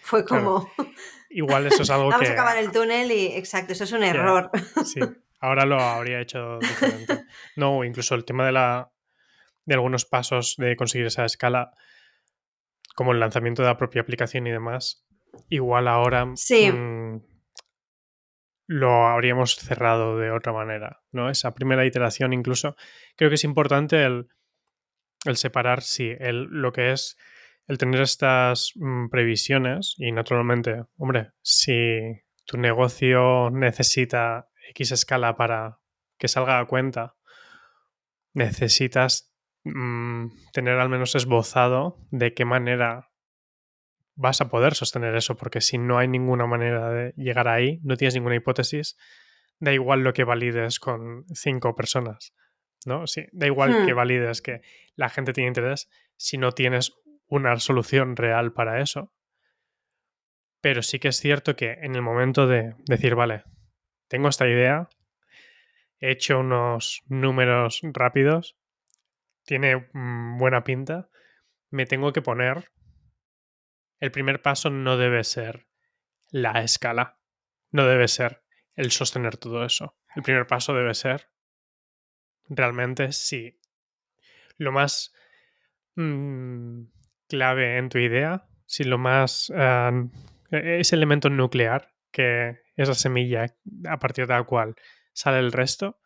Fue 0.00 0.24
como... 0.24 0.70
Igual 1.28 1.66
eso 1.66 1.82
es 1.82 1.90
algo 1.90 2.08
Vamos 2.10 2.28
a 2.28 2.32
acabar 2.32 2.56
el 2.58 2.72
túnel 2.72 3.10
y 3.10 3.26
exacto, 3.26 3.72
eso 3.72 3.84
es 3.84 3.92
un 3.92 4.02
error. 4.02 4.50
Sí, 4.84 5.00
ahora 5.40 5.64
lo 5.64 5.80
habría 5.80 6.20
hecho 6.20 6.58
diferente. 6.58 7.24
No, 7.56 7.84
incluso 7.84 8.14
el 8.14 8.24
tema 8.24 8.46
de 8.46 8.52
la 8.52 8.90
de 9.64 9.74
algunos 9.74 10.04
pasos 10.04 10.56
de 10.58 10.76
conseguir 10.76 11.06
esa 11.06 11.24
escala 11.24 11.72
como 12.94 13.12
el 13.12 13.20
lanzamiento 13.20 13.62
de 13.62 13.68
la 13.68 13.76
propia 13.76 14.02
aplicación 14.02 14.46
y 14.46 14.50
demás, 14.50 15.06
igual 15.48 15.88
ahora 15.88 16.26
mm, 16.26 17.22
lo 18.66 19.06
habríamos 19.06 19.56
cerrado 19.56 20.18
de 20.18 20.30
otra 20.30 20.52
manera, 20.52 21.02
¿no? 21.10 21.30
Esa 21.30 21.54
primera 21.54 21.84
iteración 21.84 22.32
incluso. 22.32 22.76
Creo 23.16 23.30
que 23.30 23.36
es 23.36 23.44
importante 23.44 24.04
el, 24.04 24.26
separar, 25.34 25.82
sí, 25.82 26.12
el, 26.18 26.44
lo 26.44 26.72
que 26.72 26.92
es 26.92 27.16
el 27.66 27.78
tener 27.78 28.00
estas 28.00 28.72
mm, 28.76 29.08
previsiones 29.08 29.94
y 29.98 30.12
naturalmente, 30.12 30.84
hombre, 30.96 31.30
si 31.42 32.22
tu 32.44 32.58
negocio 32.58 33.50
necesita 33.50 34.48
X 34.70 34.92
escala 34.92 35.36
para 35.36 35.78
que 36.18 36.28
salga 36.28 36.58
a 36.58 36.66
cuenta, 36.66 37.14
necesitas 38.34 39.31
mm, 39.64 40.26
tener 40.52 40.78
al 40.78 40.88
menos 40.88 41.14
esbozado 41.14 41.98
de 42.10 42.34
qué 42.34 42.44
manera 42.44 43.10
vas 44.14 44.40
a 44.40 44.48
poder 44.48 44.74
sostener 44.74 45.14
eso, 45.14 45.36
porque 45.36 45.60
si 45.60 45.78
no 45.78 45.98
hay 45.98 46.08
ninguna 46.08 46.46
manera 46.46 46.90
de 46.90 47.12
llegar 47.16 47.48
ahí, 47.48 47.80
no 47.82 47.96
tienes 47.96 48.14
ninguna 48.14 48.36
hipótesis, 48.36 48.96
da 49.58 49.72
igual 49.72 50.00
lo 50.00 50.12
que 50.12 50.24
valides 50.24 50.78
con 50.78 51.24
cinco 51.32 51.74
personas, 51.74 52.34
¿no? 52.84 53.06
Sí, 53.06 53.24
da 53.32 53.46
igual 53.46 53.84
que 53.84 53.92
Hmm. 53.92 53.96
valides 53.96 54.42
que 54.42 54.60
la 54.96 55.08
gente 55.08 55.32
tiene 55.32 55.48
interés 55.48 55.88
si 56.16 56.36
no 56.36 56.52
tienes 56.52 56.92
una 57.26 57.58
solución 57.58 58.16
real 58.16 58.52
para 58.52 58.80
eso. 58.80 59.12
Pero 60.60 60.82
sí 60.82 60.98
que 60.98 61.08
es 61.08 61.16
cierto 61.16 61.56
que 61.56 61.72
en 61.72 61.94
el 61.94 62.02
momento 62.02 62.46
de 62.46 62.74
decir, 62.86 63.14
vale, 63.14 63.44
tengo 64.08 64.28
esta 64.28 64.46
idea, 64.46 64.88
he 65.98 66.10
hecho 66.12 66.40
unos 66.40 67.02
números 67.08 67.80
rápidos, 67.82 68.56
tiene 69.44 69.88
mm, 69.92 70.38
buena 70.38 70.64
pinta, 70.64 71.08
me 71.70 71.86
tengo 71.86 72.12
que 72.12 72.22
poner. 72.22 72.70
El 74.00 74.10
primer 74.10 74.42
paso 74.42 74.70
no 74.70 74.96
debe 74.96 75.24
ser 75.24 75.68
la 76.30 76.62
escala, 76.62 77.18
no 77.70 77.86
debe 77.86 78.08
ser 78.08 78.42
el 78.74 78.90
sostener 78.90 79.36
todo 79.36 79.64
eso. 79.64 79.96
El 80.14 80.22
primer 80.22 80.46
paso 80.46 80.74
debe 80.74 80.94
ser 80.94 81.30
realmente 82.48 83.12
si 83.12 83.60
lo 84.56 84.72
más 84.72 85.14
mm, 85.94 86.84
clave 87.28 87.78
en 87.78 87.88
tu 87.88 87.98
idea, 87.98 88.46
si 88.66 88.84
lo 88.84 88.98
más 88.98 89.50
uh, 89.50 90.10
ese 90.50 90.96
elemento 90.96 91.30
nuclear 91.30 91.94
que 92.10 92.60
es 92.76 92.88
la 92.88 92.94
semilla 92.94 93.46
a 93.88 93.98
partir 93.98 94.26
de 94.26 94.34
la 94.34 94.44
cual 94.44 94.74
sale 95.12 95.38
el 95.38 95.52
resto, 95.52 96.00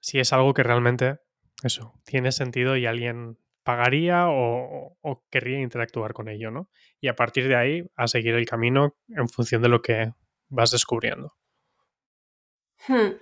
si 0.00 0.20
es 0.20 0.32
algo 0.32 0.54
que 0.54 0.62
realmente 0.62 1.18
eso 1.62 1.94
tiene 2.04 2.32
sentido 2.32 2.76
y 2.76 2.86
alguien 2.86 3.38
pagaría 3.62 4.28
o, 4.28 4.96
o, 5.00 5.24
querría 5.28 5.60
interactuar 5.60 6.12
con 6.12 6.28
ello, 6.28 6.50
¿no? 6.50 6.70
Y 7.00 7.08
a 7.08 7.16
partir 7.16 7.48
de 7.48 7.56
ahí 7.56 7.82
a 7.96 8.06
seguir 8.06 8.34
el 8.34 8.46
camino 8.46 8.94
en 9.08 9.28
función 9.28 9.60
de 9.60 9.68
lo 9.68 9.82
que 9.82 10.12
vas 10.48 10.70
descubriendo. 10.70 11.34
Hmm. 12.86 13.16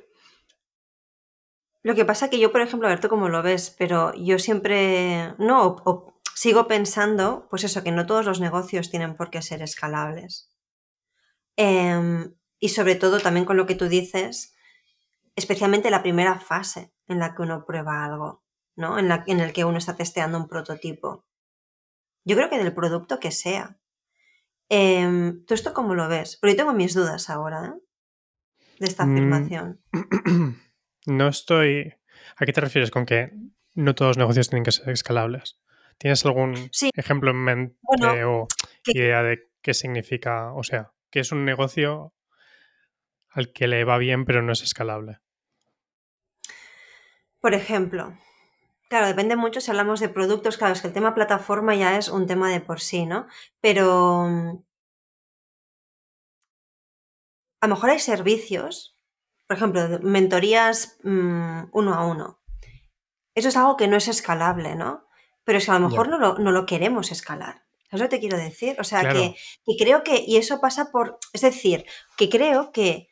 Lo 1.83 1.95
que 1.95 2.05
pasa 2.05 2.29
que 2.29 2.39
yo, 2.39 2.53
por 2.53 2.61
ejemplo, 2.61 2.89
a 2.89 2.91
ver 2.91 3.01
tú 3.01 3.09
cómo 3.09 3.29
lo 3.29 3.43
ves, 3.43 3.75
pero 3.79 4.13
yo 4.15 4.39
siempre, 4.39 5.35
no, 5.39 5.67
o, 5.67 5.83
o, 5.85 6.21
sigo 6.35 6.67
pensando, 6.67 7.47
pues 7.49 7.65
eso, 7.65 7.83
que 7.83 7.93
no 7.93 8.05
todos 8.05 8.27
los 8.27 8.41
negocios 8.41 8.91
tienen 8.91 9.17
por 9.17 9.31
qué 9.31 9.41
ser 9.41 9.63
escalables. 9.63 10.51
Eh, 11.57 12.29
y 12.59 12.71
sobre 12.71 12.95
todo 12.97 13.21
también 13.21 13.47
con 13.47 13.57
lo 13.57 13.67
que 13.67 13.75
tú 13.75 13.89
dices, 13.89 14.55
especialmente 15.37 15.91
la 15.91 16.03
primera 16.03 16.39
fase 16.41 16.94
en 17.09 17.19
la 17.19 17.35
que 17.35 17.43
uno 17.43 17.65
prueba 17.67 18.05
algo, 18.05 18.43
¿no? 18.77 18.99
En, 18.99 19.09
la, 19.09 19.25
en 19.27 19.41
el 19.41 19.53
que 19.53 19.65
uno 19.65 19.79
está 19.79 19.97
testeando 19.97 20.39
un 20.39 20.49
prototipo. 20.49 21.27
Yo 22.25 22.37
creo 22.37 22.49
que 22.49 22.59
del 22.59 22.75
producto 22.75 23.21
que 23.21 23.31
sea. 23.31 23.79
Eh, 24.71 25.35
¿Tú 25.47 25.55
esto 25.55 25.75
cómo 25.75 25.95
lo 25.95 26.09
ves? 26.09 26.39
Porque 26.41 26.55
yo 26.55 26.59
tengo 26.59 26.73
mis 26.73 26.95
dudas 26.95 27.29
ahora, 27.29 27.67
¿eh? 27.67 27.81
De 28.79 28.87
esta 28.87 29.05
afirmación. 29.05 29.81
Mm, 29.93 30.49
no 31.07 31.29
estoy... 31.29 31.95
¿A 32.37 32.47
qué 32.47 32.53
te 32.53 32.61
refieres 32.61 32.91
con 32.91 33.05
que 33.07 33.31
no 33.75 33.95
todos 33.95 34.11
los 34.11 34.19
negocios 34.19 34.49
tienen 34.49 34.65
que 34.65 34.73
ser 34.73 34.89
escalables? 34.91 35.61
¿Tienes 35.99 36.25
algún 36.25 36.71
sí. 36.73 36.91
ejemplo 36.95 37.31
en 37.31 37.37
mente 37.37 37.77
bueno, 37.83 38.43
o 38.43 38.49
que- 38.83 38.99
idea 38.99 39.23
de 39.23 39.51
qué 39.63 39.75
significa? 39.75 40.53
O 40.55 40.63
sea, 40.63 40.93
que 41.11 41.21
es 41.21 41.31
un 41.31 41.45
negocio 41.45 42.15
al 43.29 43.53
que 43.53 43.69
le 43.69 43.85
va 43.85 43.99
bien 43.99 44.25
pero 44.25 44.43
no 44.43 44.53
es 44.53 44.63
escalable. 44.63 45.21
Por 47.45 47.53
ejemplo, 47.53 48.17
claro, 48.89 49.07
depende 49.07 49.37
mucho 49.37 49.61
si 49.61 49.71
hablamos 49.71 50.01
de 50.01 50.09
productos, 50.09 50.57
claro, 50.57 50.73
es 50.73 50.81
que 50.81 50.87
el 50.87 50.95
tema 50.95 51.15
plataforma 51.15 51.75
ya 51.75 51.99
es 51.99 52.09
un 52.09 52.27
tema 52.27 52.51
de 52.51 52.63
por 52.63 52.81
sí, 52.81 53.05
¿no? 53.05 53.27
Pero 53.61 54.25
mm, 54.31 54.65
a 57.61 57.67
lo 57.67 57.75
mejor 57.75 57.91
hay 57.91 57.99
servicios, 57.99 58.97
por 59.47 59.59
ejemplo, 59.59 59.87
mentorías 60.01 60.99
mmm, 61.03 61.65
uno 61.73 61.93
a 61.93 62.07
uno. 62.07 62.41
Eso 63.35 63.51
es 63.51 63.57
algo 63.59 63.77
que 63.77 63.89
no 63.89 63.99
es 63.99 64.09
escalable, 64.09 64.75
¿no? 64.75 65.07
Pero 65.45 65.59
es 65.59 65.67
que 65.67 65.71
a 65.73 65.79
lo 65.79 65.87
mejor 65.87 66.09
no, 66.09 66.17
lo, 66.17 66.39
no 66.39 66.51
lo 66.51 66.65
queremos 66.65 67.13
escalar. 67.13 67.67
¿Sabes 67.91 68.01
lo 68.01 68.09
que 68.09 68.17
te 68.17 68.21
quiero 68.21 68.39
decir? 68.39 68.75
O 68.81 68.85
sea, 68.85 69.01
Claro. 69.01 69.21
que, 69.21 69.37
que 69.67 69.85
creo 69.85 70.03
que, 70.03 70.25
y 70.27 70.39
eso 70.39 70.63
pasa 70.63 70.91
por, 70.91 71.19
es 71.35 71.43
decir, 71.43 71.85
que 72.17 72.31
creo 72.31 72.73
que 72.73 73.11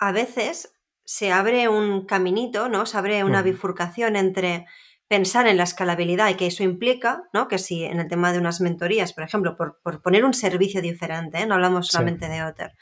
a 0.00 0.10
veces 0.10 0.74
se 1.10 1.32
abre 1.32 1.68
un 1.68 2.04
caminito, 2.04 2.68
¿no? 2.68 2.84
Se 2.84 2.98
abre 2.98 3.24
una 3.24 3.40
bifurcación 3.40 4.14
entre 4.14 4.66
pensar 5.06 5.46
en 5.46 5.56
la 5.56 5.62
escalabilidad 5.62 6.28
y 6.28 6.34
que 6.34 6.46
eso 6.48 6.62
implica, 6.62 7.22
¿no? 7.32 7.48
Que 7.48 7.56
si 7.56 7.82
en 7.82 7.98
el 7.98 8.08
tema 8.08 8.30
de 8.30 8.38
unas 8.38 8.60
mentorías, 8.60 9.14
por 9.14 9.24
ejemplo, 9.24 9.56
por, 9.56 9.80
por 9.82 10.02
poner 10.02 10.26
un 10.26 10.34
servicio 10.34 10.82
diferente, 10.82 11.38
¿eh? 11.40 11.46
no 11.46 11.54
hablamos 11.54 11.86
Sí. 11.86 11.92
solamente 11.92 12.28
de 12.28 12.42
Otter. 12.44 12.72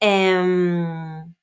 Em, 0.00 1.34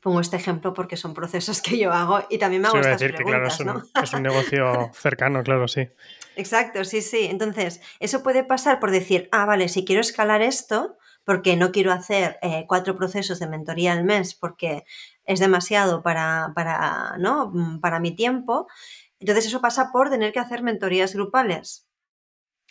pongo 0.00 0.20
este 0.20 0.36
ejemplo 0.36 0.74
porque 0.74 0.96
son 0.96 1.14
procesos 1.14 1.62
que 1.62 1.78
yo 1.78 1.92
hago 1.92 2.24
y 2.30 2.38
también 2.38 2.62
me 2.62 2.68
Sí, 2.70 2.76
hago 2.76 2.78
a 2.78 2.90
estas 2.90 3.00
decir 3.00 3.16
que 3.16 3.22
claro, 3.22 3.44
preguntas, 3.44 3.60
es 3.60 3.60
un, 3.60 3.66
¿no? 3.94 4.02
es 4.02 4.12
un 4.14 4.22
negocio 4.24 4.90
cercano, 4.94 5.44
claro, 5.44 5.68
sí. 5.68 5.88
Exacto, 6.34 6.84
sí, 6.84 7.00
sí. 7.00 7.28
Entonces, 7.30 7.80
eso 8.00 8.24
puede 8.24 8.42
pasar 8.42 8.80
por 8.80 8.90
decir, 8.90 9.28
ah, 9.30 9.44
vale, 9.46 9.68
si 9.68 9.84
quiero 9.84 10.00
escalar 10.00 10.42
esto, 10.42 10.96
porque 11.24 11.56
no 11.56 11.72
quiero 11.72 11.92
hacer 11.92 12.38
eh, 12.40 12.64
cuatro 12.66 12.96
procesos 12.96 13.38
de 13.38 13.46
mentoría 13.48 13.92
al 13.92 14.02
mes 14.02 14.34
porque 14.34 14.84
es 15.28 15.38
demasiado 15.38 16.02
para, 16.02 16.52
para, 16.56 17.16
¿no? 17.18 17.50
Mm, 17.54 17.80
para 17.80 18.00
mi 18.00 18.16
tiempo, 18.16 18.66
entonces 19.20 19.46
eso 19.46 19.60
pasa 19.60 19.90
por 19.92 20.10
tener 20.10 20.32
que 20.32 20.40
hacer 20.40 20.62
mentorías 20.62 21.14
grupales. 21.14 21.86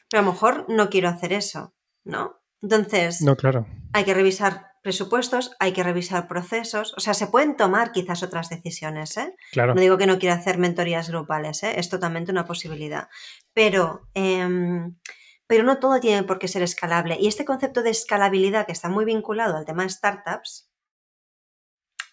Pero 0.09 0.21
a 0.21 0.25
lo 0.25 0.31
mejor 0.33 0.65
no 0.67 0.89
quiero 0.89 1.07
hacer 1.07 1.31
eso, 1.33 1.73
¿no? 2.03 2.41
Entonces, 2.61 3.21
No, 3.21 3.35
claro. 3.35 3.67
hay 3.93 4.03
que 4.03 4.13
revisar 4.13 4.71
presupuestos, 4.81 5.55
hay 5.59 5.73
que 5.73 5.83
revisar 5.83 6.27
procesos, 6.27 6.93
o 6.97 6.99
sea, 7.01 7.13
se 7.13 7.27
pueden 7.27 7.57
tomar 7.57 7.91
quizás 7.91 8.23
otras 8.23 8.49
decisiones, 8.49 9.17
¿eh? 9.17 9.35
Claro. 9.51 9.75
No 9.75 9.81
digo 9.81 9.97
que 9.97 10.07
no 10.07 10.17
quiera 10.17 10.35
hacer 10.35 10.57
mentorías 10.57 11.09
grupales, 11.09 11.61
¿eh? 11.63 11.73
es 11.77 11.89
totalmente 11.89 12.31
una 12.31 12.45
posibilidad. 12.45 13.09
Pero, 13.53 14.07
eh, 14.15 14.47
pero 15.45 15.63
no 15.63 15.77
todo 15.77 15.99
tiene 15.99 16.23
por 16.23 16.39
qué 16.39 16.47
ser 16.47 16.63
escalable. 16.63 17.17
Y 17.19 17.27
este 17.27 17.45
concepto 17.45 17.83
de 17.83 17.89
escalabilidad 17.91 18.65
que 18.65 18.71
está 18.71 18.89
muy 18.89 19.05
vinculado 19.05 19.57
al 19.57 19.65
tema 19.65 19.83
de 19.83 19.89
startups, 19.89 20.66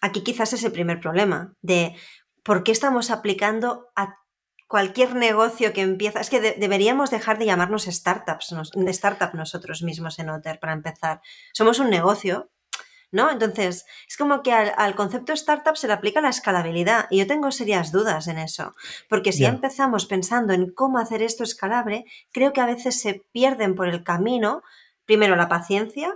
aquí 0.05 0.21
quizás 0.21 0.53
es 0.53 0.63
el 0.63 0.71
primer 0.71 0.99
problema 0.99 1.53
de 1.61 1.95
por 2.43 2.63
qué 2.63 2.71
estamos 2.71 3.09
aplicando 3.09 3.87
a 3.95 4.19
cualquier 4.67 5.15
negocio 5.15 5.73
que 5.73 5.81
empieza. 5.81 6.19
Es 6.19 6.29
que 6.29 6.39
de 6.39 6.55
deberíamos 6.57 7.09
dejar 7.11 7.37
de 7.37 7.45
llamarnos 7.45 7.85
startups, 7.85 8.51
nos 8.51 8.71
startup 8.75 9.33
nosotros 9.33 9.81
mismos 9.81 10.19
en 10.19 10.29
Otter, 10.29 10.59
para 10.59 10.73
empezar. 10.73 11.21
Somos 11.53 11.79
un 11.79 11.89
negocio 11.89 12.51
¿no? 13.11 13.31
Entonces, 13.31 13.85
es 14.09 14.17
como 14.17 14.41
que 14.41 14.51
al, 14.51 14.73
al, 14.77 14.93
concepto 14.95 15.31
startup 15.31 15.77
se 15.77 15.87
le 15.87 15.93
aplica 15.93 16.19
la 16.19 16.29
escalabilidad 16.29 17.05
y 17.09 17.19
yo 17.19 17.27
tengo 17.27 17.49
serias 17.51 17.93
dudas 17.93 18.27
en 18.27 18.37
eso, 18.37 18.75
porque 19.07 19.31
si 19.31 19.43
ya 19.43 19.49
empezamos 19.49 20.05
pensando 20.05 20.51
en 20.51 20.73
cómo 20.73 20.97
hacer 20.97 21.21
esto 21.21 21.43
escalable, 21.43 22.03
creo 22.33 22.51
que 22.51 22.59
a 22.59 22.65
veces 22.65 22.99
se 22.99 23.25
pierden 23.31 23.75
por 23.75 23.87
el 23.87 24.03
camino, 24.03 24.63
primero, 25.05 25.37
la 25.37 25.47
paciencia, 25.47 26.13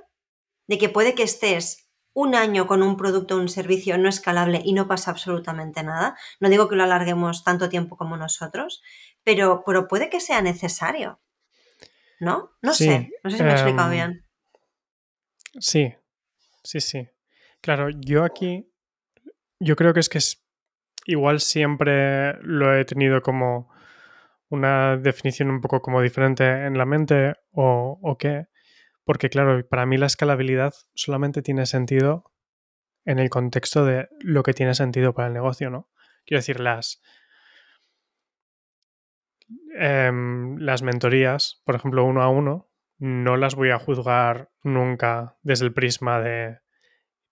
de 0.67 0.77
que 0.77 0.89
puede 0.89 1.15
que 1.15 1.23
estés 1.23 1.88
un 2.13 2.35
año 2.35 2.67
con 2.67 2.83
un 2.83 2.97
producto 2.97 3.35
o 3.35 3.39
un 3.39 3.49
servicio 3.49 3.97
no 3.97 4.09
escalable 4.09 4.61
y 4.63 4.73
no 4.73 4.87
pasa 4.87 5.11
absolutamente 5.11 5.83
nada. 5.83 6.17
No 6.39 6.49
digo 6.49 6.67
que 6.67 6.75
lo 6.75 6.83
alarguemos 6.83 7.43
tanto 7.43 7.69
tiempo 7.69 7.97
como 7.97 8.17
nosotros, 8.17 8.81
pero, 9.23 9.63
pero 9.65 9.87
puede 9.87 10.09
que 10.09 10.19
sea 10.19 10.41
necesario. 10.41 11.19
¿No? 12.19 12.51
No 12.61 12.73
Sí, 12.73 12.85
sé. 12.85 13.11
No 13.23 13.29
sé 13.29 13.37
si 13.37 13.43
me 13.43 13.49
he 13.49 13.53
explicado 13.53 13.91
em, 13.91 13.95
bien. 13.95 14.25
Sí, 15.59 15.95
sí, 16.63 16.81
sí. 16.81 17.07
Claro, 17.61 17.89
yo 17.89 18.23
aquí, 18.23 18.69
yo 19.59 19.75
creo 19.75 19.93
que 19.93 20.01
es 20.01 20.09
que 20.09 20.17
es, 20.17 20.43
igual 21.05 21.39
siempre 21.39 22.33
lo 22.41 22.75
he 22.75 22.83
tenido 22.85 23.21
como 23.21 23.69
una 24.49 24.97
definición 24.97 25.49
un 25.49 25.61
poco 25.61 25.81
como 25.81 26.01
diferente 26.01 26.43
en 26.43 26.77
la 26.77 26.85
mente 26.85 27.35
o, 27.51 27.97
o 28.01 28.17
qué, 28.17 28.47
porque 29.09 29.31
claro, 29.31 29.67
para 29.67 29.87
mí 29.87 29.97
la 29.97 30.05
escalabilidad 30.05 30.71
solamente 30.93 31.41
tiene 31.41 31.65
sentido 31.65 32.31
en 33.05 33.17
el 33.17 33.31
contexto 33.31 33.83
de 33.83 34.07
lo 34.19 34.43
que 34.43 34.53
tiene 34.53 34.75
sentido 34.75 35.15
para 35.15 35.29
el 35.29 35.33
negocio, 35.33 35.71
¿no? 35.71 35.89
Quiero 36.27 36.37
decir, 36.37 36.59
las, 36.59 37.01
em, 39.73 40.57
las 40.59 40.83
mentorías, 40.83 41.59
por 41.65 41.73
ejemplo, 41.73 42.05
uno 42.05 42.21
a 42.21 42.29
uno, 42.29 42.69
no 42.99 43.35
las 43.35 43.55
voy 43.55 43.71
a 43.71 43.79
juzgar 43.79 44.51
nunca 44.61 45.39
desde 45.41 45.65
el 45.65 45.73
prisma 45.73 46.19
de 46.19 46.59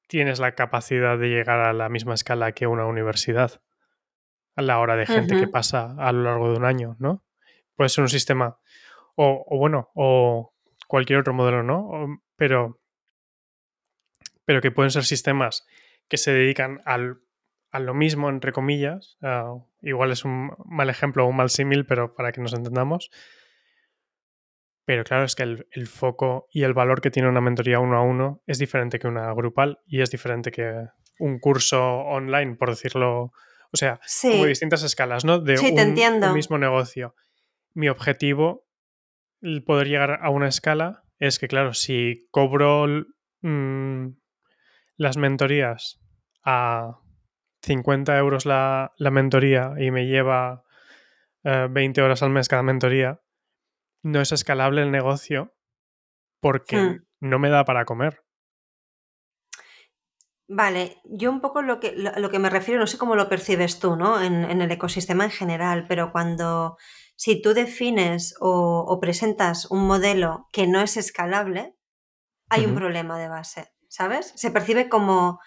tienes 0.08 0.40
la 0.40 0.56
capacidad 0.56 1.16
de 1.20 1.30
llegar 1.30 1.60
a 1.60 1.74
la 1.74 1.90
misma 1.90 2.16
escala 2.16 2.54
que 2.54 2.66
una 2.66 2.88
universidad 2.88 3.62
a 4.56 4.64
la 4.64 4.80
hora 4.80 4.96
de 4.96 5.06
gente 5.06 5.40
que 5.40 5.48
pasa 5.48 5.94
a 6.00 6.12
lo 6.12 6.24
largo 6.24 6.50
de 6.50 6.58
un 6.58 6.66
año, 6.66 6.96
¿no? 6.98 7.24
Puede 7.76 7.90
ser 7.90 8.02
un 8.02 8.10
sistema, 8.10 8.58
o, 9.14 9.46
o 9.48 9.60
bueno, 9.60 9.92
o 9.94 10.57
cualquier 10.88 11.20
otro 11.20 11.34
modelo, 11.34 11.64
¿no? 11.64 12.22
Pero, 12.36 12.80
pero 14.46 14.62
que 14.62 14.72
pueden 14.72 14.92
ser 14.92 15.04
sistemas 15.04 15.66
que 16.08 16.18
se 16.18 16.32
dedican 16.32 16.82
al, 16.86 17.22
a 17.72 17.80
lo 17.80 17.94
mismo, 17.94 18.30
entre 18.30 18.52
comillas. 18.52 19.18
ah, 19.22 19.54
igual 19.82 20.12
es 20.12 20.26
un 20.26 20.52
mal 20.66 20.90
ejemplo 20.90 21.26
o 21.26 21.28
un 21.28 21.36
mal 21.36 21.50
símil, 21.50 21.86
pero 21.86 22.16
para 22.16 22.32
que 22.32 22.42
nos 22.42 22.54
entendamos. 22.54 23.12
Pero 24.86 25.04
claro, 25.04 25.26
es 25.26 25.36
que 25.36 25.44
el, 25.44 25.68
el 25.72 25.88
foco 25.88 26.48
y 26.50 26.64
el 26.64 26.74
valor 26.74 27.02
que 27.02 27.12
tiene 27.12 27.28
una 27.28 27.42
mentoría 27.42 27.80
uno 27.80 27.98
a 27.98 28.02
uno 28.04 28.42
es 28.48 28.58
diferente 28.58 29.00
que 29.00 29.08
una 29.08 29.34
grupal 29.34 29.80
y 29.86 30.02
es 30.02 30.10
diferente 30.10 30.50
que 30.50 30.88
un 31.20 31.40
curso 31.40 32.00
online, 32.00 32.56
por 32.56 32.70
decirlo. 32.70 33.32
O 33.72 33.78
sea, 33.78 34.00
como 34.22 34.34
Sí, 34.34 34.46
distintas 34.46 34.84
escalas, 34.84 35.26
¿no? 35.26 35.40
De 35.40 35.58
sí, 35.58 35.76
te 35.76 35.84
un, 35.84 36.34
mismo 36.34 36.58
negocio. 36.58 37.16
Mi 37.74 37.90
objetivo, 37.90 38.67
poder 39.66 39.88
llegar 39.88 40.20
a 40.22 40.30
una 40.30 40.48
escala, 40.48 41.04
es 41.20 41.40
que, 41.40 41.48
claro, 41.48 41.74
si 41.74 42.28
cobro 42.32 42.86
mm, 43.42 44.08
las 44.98 45.18
mentorías 45.18 46.00
a 46.44 47.00
50 47.62 48.18
euros 48.18 48.46
la, 48.46 48.94
la 48.98 49.12
mentoría 49.12 49.74
y 49.78 49.92
me 49.92 50.06
lleva 50.06 50.64
eh, 51.44 51.68
20 51.70 52.02
horas 52.02 52.24
al 52.24 52.30
mes 52.30 52.48
cada 52.48 52.64
mentoría, 52.64 53.22
no 54.04 54.22
es 54.22 54.32
escalable 54.32 54.82
el 54.82 54.92
negocio 54.92 55.56
porque 56.40 56.78
Hmm. 56.78 57.06
no 57.20 57.40
me 57.40 57.50
da 57.50 57.66
para 57.66 57.86
comer. 57.86 58.24
Vale, 60.50 61.02
yo 61.04 61.30
un 61.30 61.42
poco 61.42 61.62
lo 61.62 61.80
que, 61.82 61.92
lo, 61.92 62.12
lo 62.18 62.30
que 62.30 62.40
me 62.40 62.50
refiero, 62.50 62.80
no 62.80 62.88
sé 62.88 62.98
cómo 62.98 63.16
lo 63.16 63.28
percibes 63.28 63.80
tú, 63.80 63.98
¿no? 63.98 64.22
En, 64.22 64.46
en 64.46 64.62
el 64.62 64.72
ecosistema 64.72 65.26
en 65.26 65.32
general, 65.32 65.86
pero 65.90 66.12
cuando, 66.14 66.78
si 67.18 67.42
tú 67.42 67.54
defines 67.54 68.36
o, 68.40 68.86
o 68.88 69.00
presentas 69.02 69.66
un 69.70 69.86
modelo 69.86 70.48
que 70.54 70.68
no 70.68 70.80
es 70.80 70.96
escalable, 70.96 71.76
hay 72.50 72.66
un 72.66 72.76
problema 72.76 73.20
de 73.20 73.28
base, 73.28 73.74
¿sabes? 73.90 74.32
Se 74.36 74.52
percibe 74.52 74.88
como 74.88 75.42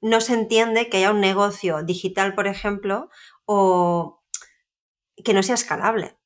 no 0.00 0.20
se 0.20 0.34
entiende 0.34 0.88
que 0.88 0.98
haya 0.98 1.10
un 1.10 1.20
negocio 1.20 1.82
digital, 1.82 2.34
por 2.34 2.46
ejemplo, 2.46 3.10
o 3.44 4.22
que 5.24 5.34
no 5.34 5.42
sea 5.42 5.56
escalable. 5.56 6.16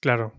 Claro, 0.00 0.32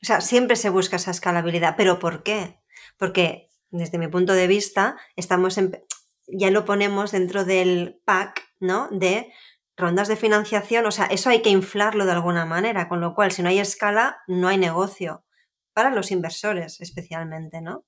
O 0.00 0.06
sea, 0.06 0.20
siempre 0.20 0.54
se 0.56 0.70
busca 0.70 0.96
esa 0.96 1.10
escalabilidad. 1.10 1.74
¿Pero 1.76 1.98
por 1.98 2.22
qué? 2.22 2.60
Porque 2.96 3.50
desde 3.70 3.98
mi 3.98 4.06
punto 4.08 4.34
de 4.34 4.46
vista, 4.46 4.96
estamos 5.16 5.58
en, 5.58 5.84
ya 6.28 6.50
lo 6.50 6.64
ponemos 6.64 7.10
dentro 7.10 7.44
del 7.44 8.00
pack, 8.04 8.42
¿no? 8.60 8.88
De 8.90 9.32
rondas 9.76 10.08
de 10.08 10.16
financiación. 10.16 10.86
O 10.86 10.90
sea, 10.90 11.06
eso 11.06 11.30
hay 11.30 11.42
que 11.42 11.50
inflarlo 11.50 12.06
de 12.06 12.12
alguna 12.12 12.44
manera, 12.44 12.88
con 12.88 13.00
lo 13.00 13.14
cual, 13.14 13.32
si 13.32 13.42
no 13.42 13.48
hay 13.48 13.58
escala, 13.58 14.18
no 14.26 14.48
hay 14.48 14.58
negocio. 14.58 15.24
Para 15.72 15.90
los 15.90 16.10
inversores, 16.10 16.80
especialmente, 16.80 17.60
¿no? 17.60 17.84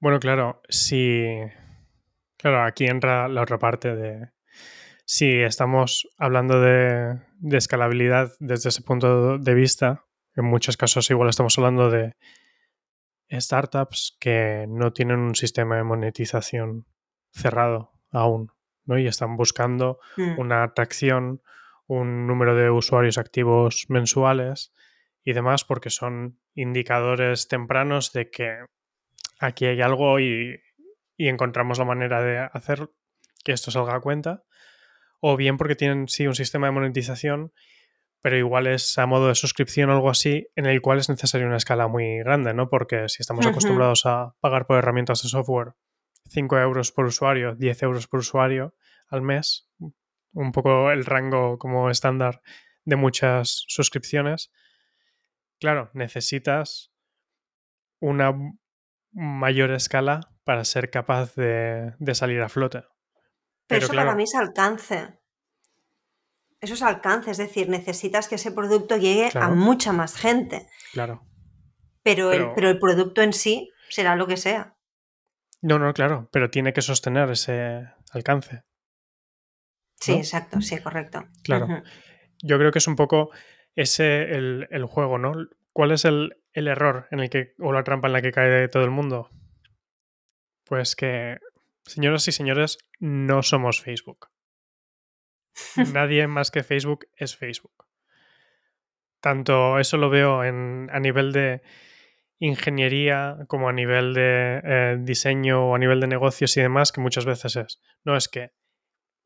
bueno, 0.00 0.20
claro, 0.20 0.62
si... 0.68 1.24
Claro, 2.36 2.62
aquí 2.64 2.86
entra 2.86 3.28
la 3.28 3.42
otra 3.42 3.58
parte 3.58 3.96
de... 3.96 4.30
Si 5.04 5.40
estamos 5.40 6.06
hablando 6.18 6.60
de, 6.60 7.18
de 7.38 7.56
escalabilidad 7.56 8.30
desde 8.38 8.68
ese 8.68 8.82
punto 8.82 9.38
de 9.38 9.54
vista, 9.54 10.04
en 10.36 10.44
muchos 10.44 10.76
casos 10.76 11.10
igual 11.10 11.30
estamos 11.30 11.56
hablando 11.58 11.90
de 11.90 12.14
startups 13.30 14.16
que 14.20 14.66
no 14.68 14.92
tienen 14.92 15.18
un 15.18 15.34
sistema 15.34 15.76
de 15.76 15.84
monetización 15.84 16.86
cerrado 17.32 17.92
aún, 18.10 18.52
¿no? 18.88 18.98
Y 18.98 19.06
están 19.06 19.36
buscando 19.36 20.00
Mm, 20.16 20.38
una 20.38 20.64
atracción, 20.64 21.42
un 21.86 22.26
número 22.26 22.54
de 22.56 22.70
usuarios 22.70 23.18
activos 23.18 23.86
mensuales 23.88 24.72
y 25.24 25.32
demás, 25.32 25.64
porque 25.64 25.90
son 25.90 26.40
indicadores 26.54 27.48
tempranos 27.48 28.12
de 28.12 28.30
que 28.30 28.64
aquí 29.38 29.66
hay 29.66 29.80
algo 29.80 30.18
y, 30.18 30.60
y 31.16 31.28
encontramos 31.28 31.78
la 31.78 31.84
manera 31.84 32.22
de 32.22 32.38
hacer 32.52 32.90
que 33.44 33.52
esto 33.52 33.70
salga 33.70 33.94
a 33.94 34.00
cuenta. 34.00 34.42
O 35.20 35.36
bien 35.36 35.56
porque 35.56 35.74
tienen, 35.74 36.08
sí, 36.08 36.26
un 36.26 36.34
sistema 36.34 36.68
de 36.68 36.72
monetización, 36.72 37.52
pero 38.20 38.36
igual 38.36 38.66
es 38.66 38.98
a 38.98 39.06
modo 39.06 39.28
de 39.28 39.34
suscripción 39.34 39.90
o 39.90 39.94
algo 39.94 40.10
así, 40.10 40.48
en 40.56 40.66
el 40.66 40.80
cual 40.80 40.98
es 40.98 41.08
necesaria 41.08 41.46
una 41.46 41.56
escala 41.56 41.88
muy 41.88 42.18
grande, 42.18 42.54
¿no? 42.54 42.68
Porque 42.68 43.08
si 43.08 43.22
estamos 43.22 43.46
acostumbrados 43.46 44.06
a 44.06 44.34
pagar 44.40 44.66
por 44.66 44.78
herramientas 44.78 45.22
de 45.22 45.28
software 45.28 45.74
5 46.28 46.58
euros 46.58 46.92
por 46.92 47.06
usuario, 47.06 47.54
10 47.54 47.82
euros 47.82 48.06
por 48.06 48.20
usuario 48.20 48.74
al 49.08 49.22
mes, 49.22 49.68
un 50.32 50.52
poco 50.52 50.90
el 50.90 51.04
rango 51.04 51.58
como 51.58 51.90
estándar 51.90 52.42
de 52.84 52.96
muchas 52.96 53.64
suscripciones, 53.68 54.50
claro, 55.58 55.90
necesitas 55.94 56.92
una 58.00 58.32
mayor 59.12 59.72
escala 59.72 60.20
para 60.44 60.64
ser 60.64 60.90
capaz 60.90 61.34
de, 61.34 61.94
de 61.98 62.14
salir 62.14 62.40
a 62.40 62.48
flote. 62.48 62.78
Pero 62.78 62.92
Pero 63.66 63.84
eso 63.84 63.94
para 63.94 64.14
mí 64.14 64.22
es 64.22 64.34
alcance. 64.34 65.18
Eso 66.60 66.74
es 66.74 66.82
alcance, 66.82 67.30
es 67.30 67.36
decir, 67.36 67.68
necesitas 67.68 68.28
que 68.28 68.34
ese 68.34 68.50
producto 68.50 68.96
llegue 68.96 69.30
a 69.34 69.48
mucha 69.50 69.92
más 69.92 70.16
gente. 70.16 70.66
claro. 70.92 71.24
Pero 72.02 72.32
el, 72.32 72.54
Pero, 72.54 72.70
el 72.70 72.78
producto 72.78 73.20
en 73.20 73.34
sí 73.34 73.70
será 73.90 74.16
lo 74.16 74.26
que 74.26 74.38
sea. 74.38 74.77
No, 75.60 75.78
no, 75.78 75.92
claro, 75.92 76.28
pero 76.32 76.50
tiene 76.50 76.72
que 76.72 76.82
sostener 76.82 77.30
ese 77.30 77.88
alcance, 78.12 78.62
Sí, 80.00 80.12
¿no? 80.12 80.18
exacto, 80.18 80.60
sí, 80.60 80.78
correcto. 80.80 81.24
Claro. 81.42 81.66
Yo 82.42 82.58
creo 82.58 82.70
que 82.70 82.78
es 82.78 82.86
un 82.86 82.94
poco 82.96 83.30
ese 83.74 84.34
el, 84.36 84.68
el 84.70 84.84
juego, 84.84 85.18
¿no? 85.18 85.32
¿Cuál 85.72 85.90
es 85.92 86.04
el, 86.04 86.36
el 86.52 86.68
error 86.68 87.08
en 87.10 87.20
el 87.20 87.30
que, 87.30 87.54
o 87.58 87.72
la 87.72 87.82
trampa 87.84 88.06
en 88.08 88.12
la 88.12 88.22
que 88.22 88.32
cae 88.32 88.68
todo 88.68 88.84
el 88.84 88.90
mundo? 88.90 89.30
Pues 90.64 90.94
que, 90.94 91.38
señoras 91.84 92.28
y 92.28 92.32
señores, 92.32 92.78
no 93.00 93.42
somos 93.42 93.80
Facebook. 93.82 94.28
Nadie 95.92 96.26
más 96.28 96.50
que 96.50 96.62
Facebook 96.62 97.08
es 97.16 97.36
Facebook. 97.36 97.86
Tanto 99.20 99.78
eso 99.80 99.96
lo 99.96 100.10
veo 100.10 100.44
en, 100.44 100.88
a 100.92 101.00
nivel 101.00 101.32
de 101.32 101.62
ingeniería 102.38 103.38
como 103.48 103.68
a 103.68 103.72
nivel 103.72 104.14
de 104.14 104.60
eh, 104.64 104.96
diseño 105.00 105.68
o 105.68 105.74
a 105.74 105.78
nivel 105.78 106.00
de 106.00 106.06
negocios 106.06 106.56
y 106.56 106.60
demás, 106.60 106.92
que 106.92 107.00
muchas 107.00 107.24
veces 107.24 107.56
es. 107.56 107.80
No 108.04 108.16
es 108.16 108.28
que 108.28 108.50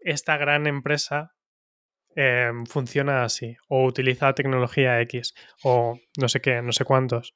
esta 0.01 0.37
gran 0.37 0.66
empresa 0.66 1.35
eh, 2.16 2.51
funciona 2.68 3.25
así, 3.25 3.57
o 3.68 3.85
utiliza 3.85 4.35
tecnología 4.35 5.01
X, 5.03 5.35
o 5.62 5.98
no 6.18 6.29
sé 6.29 6.40
qué, 6.40 6.62
no 6.62 6.72
sé 6.72 6.85
cuántos. 6.85 7.35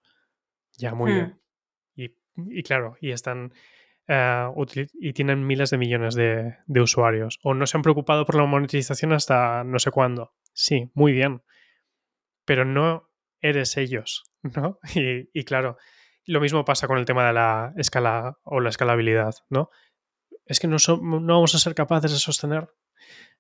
Ya, 0.79 0.95
muy 0.95 1.13
bien. 1.13 1.27
Hmm. 1.27 2.01
Y, 2.01 2.59
y 2.59 2.63
claro, 2.63 2.97
y 3.01 3.11
están 3.13 3.53
eh, 4.09 4.49
y 4.95 5.13
tienen 5.13 5.47
miles 5.47 5.71
de 5.71 5.79
millones 5.79 6.15
de, 6.15 6.57
de 6.67 6.81
usuarios. 6.81 7.39
O 7.43 7.55
no 7.55 7.67
se 7.67 7.77
han 7.77 7.83
preocupado 7.83 8.25
por 8.25 8.37
la 8.37 8.45
monetización 8.45 9.13
hasta 9.13 9.65
no 9.65 9.79
sé 9.79 9.91
cuándo. 9.91 10.35
Sí, 10.53 10.91
muy 10.95 11.13
bien. 11.13 11.43
Pero 12.45 12.65
no 12.65 13.11
eres 13.41 13.77
ellos, 13.77 14.25
¿no? 14.55 14.79
Y, 14.95 15.45
claro, 15.45 15.77
lo 16.27 16.41
mismo 16.41 16.65
pasa 16.65 16.87
con 16.87 16.99
el 16.99 17.05
tema 17.05 17.27
de 17.27 17.33
la 17.33 17.73
escala 17.77 18.39
o 18.45 18.61
la 18.61 18.71
escalabilidad, 18.71 19.35
¿no? 19.51 19.71
Es 20.45 20.61
que 20.61 20.69
no, 20.69 20.77
no 21.01 21.35
vamos 21.35 21.55
a 21.55 21.59
ser 21.59 21.75
capaces 21.75 22.13
de 22.13 22.19
sostener 22.19 22.69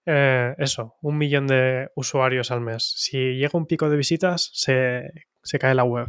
eh, 0.06 0.54
eso, 0.58 0.96
un 1.02 1.18
millón 1.18 1.46
de 1.46 1.90
usuarios 1.94 2.50
al 2.50 2.60
mes. 2.60 2.94
Si 2.96 3.36
llega 3.36 3.58
un 3.58 3.66
pico 3.66 3.88
de 3.88 3.96
visitas, 3.96 4.50
se, 4.52 5.10
se 5.42 5.58
cae 5.58 5.74
la 5.74 5.84
web. 5.84 6.08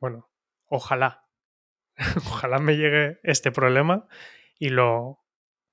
Bueno, 0.00 0.30
ojalá, 0.66 1.24
ojalá 2.16 2.58
me 2.58 2.76
llegue 2.76 3.20
este 3.22 3.52
problema 3.52 4.06
y 4.58 4.70
lo 4.70 5.22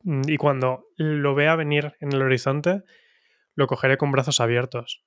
y 0.03 0.38
cuando 0.38 0.88
lo 0.95 1.36
vea 1.36 1.55
venir 1.55 1.95
en 1.99 2.13
el 2.13 2.21
horizonte, 2.21 2.84
lo 3.55 3.67
cogeré 3.67 3.97
con 3.97 4.12
brazos 4.12 4.39
abiertos. 4.39 5.03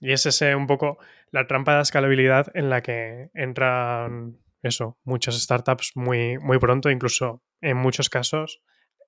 Y 0.00 0.12
es 0.12 0.26
ese 0.26 0.54
un 0.54 0.66
poco 0.66 0.98
la 1.30 1.46
trampa 1.46 1.76
de 1.76 1.82
escalabilidad 1.82 2.48
en 2.54 2.70
la 2.70 2.82
que 2.82 3.30
entran 3.34 4.38
eso, 4.62 4.98
muchas 5.04 5.40
startups 5.40 5.92
muy, 5.94 6.38
muy 6.38 6.58
pronto, 6.58 6.90
incluso 6.90 7.42
en 7.60 7.76
muchos 7.76 8.08
casos 8.08 8.62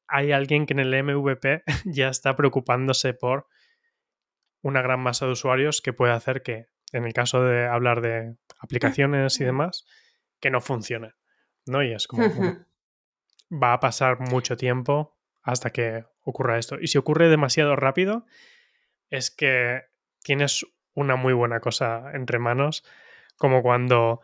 hay 0.09 0.33
alguien 0.33 0.66
que 0.66 0.75
en 0.75 0.81
el 0.81 1.05
MVP 1.05 1.62
ya 1.85 2.09
está 2.09 2.37
preocupándose 2.37 3.14
por 3.14 3.49
una 4.62 4.83
gran 4.83 5.01
masa 5.01 5.27
de 5.27 5.33
usuarios 5.33 5.81
que 5.81 5.92
puede 5.92 6.12
hacer 6.12 6.42
que, 6.42 6.66
en 6.92 7.05
el 7.05 7.12
caso 7.12 7.42
de 7.42 7.66
hablar 7.66 8.01
de 8.01 8.37
aplicaciones 8.59 9.40
y 9.40 9.44
demás, 9.44 9.87
que 10.40 10.51
no 10.51 10.61
funcione. 10.61 11.12
¿No? 11.66 11.83
Y 11.83 11.92
es 11.92 12.07
como, 12.07 12.22
va 13.51 13.72
a 13.72 13.81
pasar 13.81 14.20
mucho 14.20 14.57
tiempo 14.57 15.16
hasta 15.42 15.70
que 15.70 16.05
ocurra 16.22 16.59
esto. 16.59 16.77
Y 16.81 16.88
si 16.88 16.99
ocurre 16.99 17.29
demasiado 17.29 17.77
rápido, 17.77 18.27
es 19.11 19.31
que 19.31 19.83
tienes 20.22 20.66
una 20.97 21.15
muy 21.15 21.33
buena 21.33 21.61
cosa 21.61 22.11
entre 22.15 22.41
manos, 22.41 22.83
como 23.37 23.63
cuando 23.63 24.21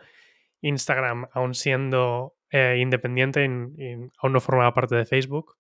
Instagram, 0.61 1.29
aun 1.33 1.55
siendo 1.55 2.35
eh, 2.51 2.79
independiente 2.81 3.45
y, 3.45 3.49
y 3.83 3.93
aún 4.19 4.33
no 4.33 4.41
formaba 4.41 4.75
parte 4.75 4.97
de 4.97 5.07
Facebook, 5.07 5.57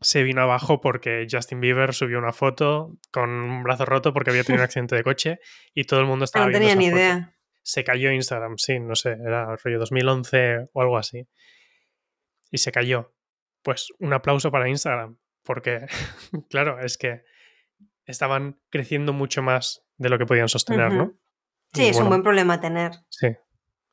se 0.00 0.22
vino 0.22 0.40
abajo 0.42 0.80
porque 0.80 1.26
Justin 1.30 1.60
Bieber 1.60 1.92
subió 1.92 2.18
una 2.18 2.32
foto 2.32 2.96
con 3.10 3.28
un 3.30 3.62
brazo 3.64 3.84
roto 3.84 4.12
porque 4.14 4.30
había 4.30 4.44
tenido 4.44 4.62
un 4.62 4.64
accidente 4.68 4.94
de 4.96 5.02
coche 5.02 5.40
y 5.74 5.84
todo 5.84 6.00
el 6.00 6.06
mundo 6.06 6.24
estaba 6.24 6.46
No 6.46 6.50
viendo 6.50 6.68
tenía 6.68 6.72
esa 6.72 6.80
ni 6.80 6.86
foto. 6.88 6.96
idea. 6.98 7.34
se 7.62 7.84
cayó 7.84 8.10
Instagram, 8.12 8.56
sí, 8.58 8.78
no 8.80 8.94
sé, 8.94 9.10
era 9.12 9.56
rollo 9.56 9.78
2011 9.80 10.68
o 10.72 10.80
algo 10.82 10.96
así. 10.98 11.26
Y 12.50 12.58
se 12.58 12.72
cayó. 12.72 13.12
Pues 13.62 13.88
un 13.98 14.12
aplauso 14.12 14.50
para 14.52 14.68
Instagram, 14.68 15.18
porque, 15.42 15.86
claro, 16.48 16.78
es 16.80 16.96
que 16.96 17.22
estaban 18.06 18.60
creciendo 18.70 19.12
mucho 19.12 19.42
más 19.42 19.84
de 19.98 20.08
lo 20.08 20.18
que 20.18 20.26
podían 20.26 20.48
sostener, 20.48 20.92
¿no? 20.92 21.12
Sí, 21.74 21.86
es 21.86 21.98
un 21.98 22.08
buen 22.08 22.22
problema 22.22 22.60
tener. 22.60 22.92
Sí, 23.10 23.28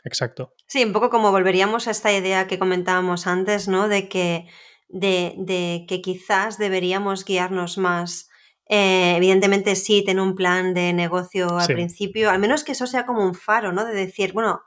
exacto. 0.04 0.54
Sí, 0.68 0.84
un 0.86 0.94
poco 0.94 1.10
como 1.10 1.32
volveríamos 1.32 1.88
a 1.88 1.91
esta 1.91 2.13
idea 2.13 2.48
que 2.48 2.58
comentábamos 2.58 3.28
antes, 3.28 3.68
¿no? 3.68 3.89
De 3.89 4.08
que, 4.08 4.48
de, 4.88 5.36
de 5.38 5.86
que 5.88 6.02
quizás 6.02 6.58
deberíamos 6.58 7.26
guiarnos 7.26 7.78
más 7.78 8.30
eh, 8.68 9.15
evidentemente 9.18 9.76
sí, 9.76 10.04
tener 10.04 10.24
un 10.24 10.36
plan 10.36 10.74
de 10.74 10.91
negocio 10.94 11.60
al 11.60 11.68
principio, 11.68 12.32
al 12.32 12.39
menos 12.39 12.63
que 12.63 12.72
eso 12.72 12.88
sea 12.88 13.06
como 13.06 13.24
un 13.24 13.36
faro, 13.36 13.72
¿no? 13.72 13.86
De 13.86 13.94
decir, 13.94 14.34
bueno, 14.34 14.63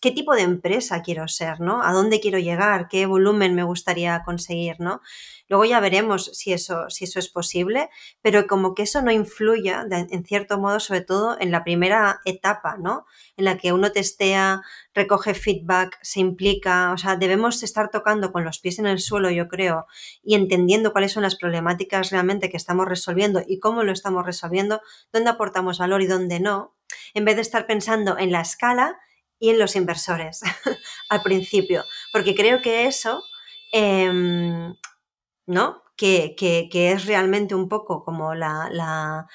¿qué 0.00 0.10
tipo 0.10 0.34
de 0.34 0.42
empresa 0.42 1.02
quiero 1.02 1.28
ser, 1.28 1.60
¿no? 1.60 1.82
¿A 1.82 1.92
dónde 1.92 2.20
quiero 2.20 2.38
llegar? 2.38 2.88
¿Qué 2.88 3.06
volumen 3.06 3.54
me 3.54 3.62
gustaría 3.62 4.22
conseguir, 4.24 4.76
¿no? 4.80 5.02
Luego 5.48 5.64
ya 5.64 5.80
veremos 5.80 6.30
si 6.32 6.52
eso, 6.52 6.88
si 6.90 7.04
eso 7.04 7.18
es 7.18 7.28
posible, 7.28 7.90
pero 8.22 8.46
como 8.46 8.74
que 8.74 8.84
eso 8.84 9.02
no 9.02 9.10
influya, 9.10 9.84
en 9.90 10.24
cierto 10.24 10.58
modo, 10.58 10.80
sobre 10.80 11.00
todo 11.00 11.36
en 11.40 11.50
la 11.50 11.64
primera 11.64 12.20
etapa, 12.24 12.76
¿no? 12.78 13.04
En 13.36 13.44
la 13.44 13.58
que 13.58 13.72
uno 13.72 13.90
testea, 13.90 14.62
recoge 14.94 15.34
feedback, 15.34 15.98
se 16.02 16.20
implica, 16.20 16.92
o 16.92 16.98
sea, 16.98 17.16
debemos 17.16 17.62
estar 17.62 17.90
tocando 17.90 18.32
con 18.32 18.44
los 18.44 18.60
pies 18.60 18.78
en 18.78 18.86
el 18.86 19.00
suelo, 19.00 19.28
yo 19.30 19.48
creo, 19.48 19.86
y 20.22 20.34
entendiendo 20.34 20.92
cuáles 20.92 21.12
son 21.12 21.24
las 21.24 21.36
problemáticas 21.36 22.10
realmente 22.10 22.48
que 22.48 22.56
estamos 22.56 22.86
resolviendo 22.86 23.42
y 23.46 23.58
cómo 23.58 23.82
lo 23.82 23.92
estamos 23.92 24.24
resolviendo, 24.24 24.80
dónde 25.12 25.30
aportamos 25.30 25.78
valor 25.78 26.00
y 26.00 26.06
dónde 26.06 26.40
no, 26.40 26.76
en 27.12 27.24
vez 27.24 27.36
de 27.36 27.42
estar 27.42 27.66
pensando 27.66 28.16
en 28.18 28.32
la 28.32 28.40
escala 28.40 28.98
y 29.40 29.50
en 29.50 29.58
los 29.58 29.74
inversores 29.74 30.42
al 31.08 31.22
principio, 31.22 31.84
porque 32.12 32.36
creo 32.36 32.62
que 32.62 32.86
eso 32.86 33.24
em, 33.72 34.74
¿no? 35.50 35.82
Que, 35.96 36.34
es 36.72 37.04
realmente 37.04 37.54
un 37.54 37.68
poco 37.68 38.04
como 38.04 38.34
la, 38.34 39.26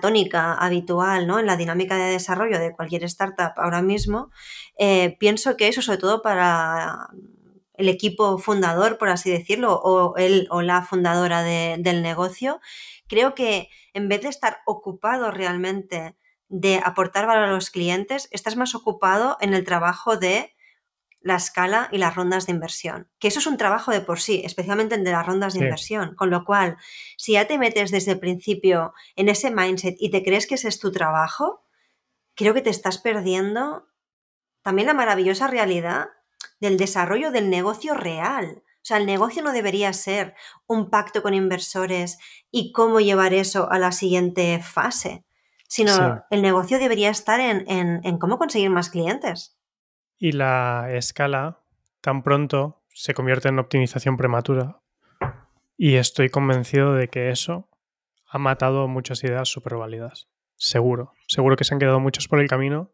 tónica 0.00 0.54
habitual 0.54 1.26
¿no? 1.26 1.38
en 1.38 1.46
la 1.46 1.56
dinámica 1.56 1.96
de 1.96 2.12
desarrollo 2.12 2.58
de 2.58 2.72
cualquier 2.72 3.04
startup 3.04 3.52
ahora 3.56 3.82
mismo, 3.82 4.30
eh, 4.78 5.16
pienso 5.18 5.56
que 5.58 5.68
eso, 5.68 5.82
sobre 5.82 5.98
todo 5.98 6.22
para 6.22 7.08
el 7.74 7.88
equipo 7.88 8.38
fundador, 8.38 8.96
por 8.96 9.10
así 9.10 9.30
decirlo, 9.30 9.74
o 9.74 10.16
él 10.16 10.46
o 10.50 10.62
la 10.62 10.82
fundadora 10.82 11.42
del 11.42 12.02
negocio, 12.02 12.60
creo 13.06 13.34
que 13.34 13.68
en 13.92 14.08
vez 14.08 14.22
de 14.22 14.28
estar 14.28 14.58
ocupado 14.64 15.30
realmente 15.30 16.16
de 16.48 16.80
aportar 16.84 17.26
valor 17.26 17.44
a 17.44 17.52
los 17.52 17.70
clientes, 17.70 18.28
estás 18.30 18.56
más 18.56 18.74
ocupado 18.74 19.36
en 19.40 19.54
el 19.54 19.64
trabajo 19.64 20.16
de 20.16 20.54
la 21.24 21.36
escala 21.36 21.88
y 21.90 21.98
las 21.98 22.14
rondas 22.14 22.46
de 22.46 22.52
inversión. 22.52 23.08
Que 23.18 23.28
eso 23.28 23.38
es 23.38 23.46
un 23.46 23.56
trabajo 23.56 23.90
de 23.90 24.02
por 24.02 24.20
sí, 24.20 24.42
especialmente 24.44 24.94
en 24.94 25.04
de 25.04 25.12
las 25.12 25.26
rondas 25.26 25.54
de 25.54 25.64
inversión. 25.64 26.14
Con 26.14 26.30
lo 26.30 26.44
cual, 26.44 26.76
si 27.16 27.32
ya 27.32 27.46
te 27.46 27.58
metes 27.58 27.90
desde 27.90 28.12
el 28.12 28.20
principio 28.20 28.92
en 29.16 29.30
ese 29.30 29.50
mindset 29.50 29.96
y 29.98 30.10
te 30.10 30.22
crees 30.22 30.46
que 30.46 30.56
ese 30.56 30.68
es 30.68 30.78
tu 30.78 30.92
trabajo, 30.92 31.64
creo 32.34 32.52
que 32.52 32.60
te 32.60 32.70
estás 32.70 32.98
perdiendo 32.98 33.88
también 34.62 34.86
la 34.86 34.94
maravillosa 34.94 35.46
realidad 35.46 36.08
del 36.60 36.76
desarrollo 36.76 37.30
del 37.30 37.48
negocio 37.48 37.94
real. 37.94 38.62
O 38.84 38.86
sea, 38.86 38.98
el 38.98 39.06
negocio 39.06 39.42
no 39.42 39.52
debería 39.52 39.94
ser 39.94 40.34
un 40.66 40.90
pacto 40.90 41.22
con 41.22 41.32
inversores 41.32 42.18
y 42.50 42.72
cómo 42.72 43.00
llevar 43.00 43.32
eso 43.32 43.70
a 43.70 43.78
la 43.78 43.92
siguiente 43.92 44.60
fase, 44.62 45.23
sino 45.74 46.24
el 46.30 46.42
negocio 46.42 46.78
debería 46.78 47.10
estar 47.10 47.40
en, 47.40 47.64
en 47.68 48.18
cómo 48.18 48.38
conseguir 48.38 48.70
más 48.70 48.90
clientes 48.90 49.58
y 50.18 50.32
la 50.32 50.86
escala 50.90 51.60
tan 52.00 52.22
pronto 52.22 52.82
se 52.88 53.12
convierte 53.14 53.48
en 53.48 53.58
optimización 53.58 54.16
prematura. 54.16 54.80
Y 55.76 55.96
estoy 55.96 56.30
convencido 56.30 56.94
de 56.94 57.08
que 57.08 57.30
eso 57.30 57.68
ha 58.26 58.38
matado 58.38 58.86
muchas 58.88 59.22
ideas 59.24 59.48
súper 59.48 59.76
válidas. 59.76 60.28
Seguro. 60.56 61.12
Seguro 61.26 61.56
que 61.56 61.64
se 61.64 61.74
han 61.74 61.80
quedado 61.80 62.00
muchos 62.00 62.28
por 62.28 62.40
el 62.40 62.48
camino 62.48 62.92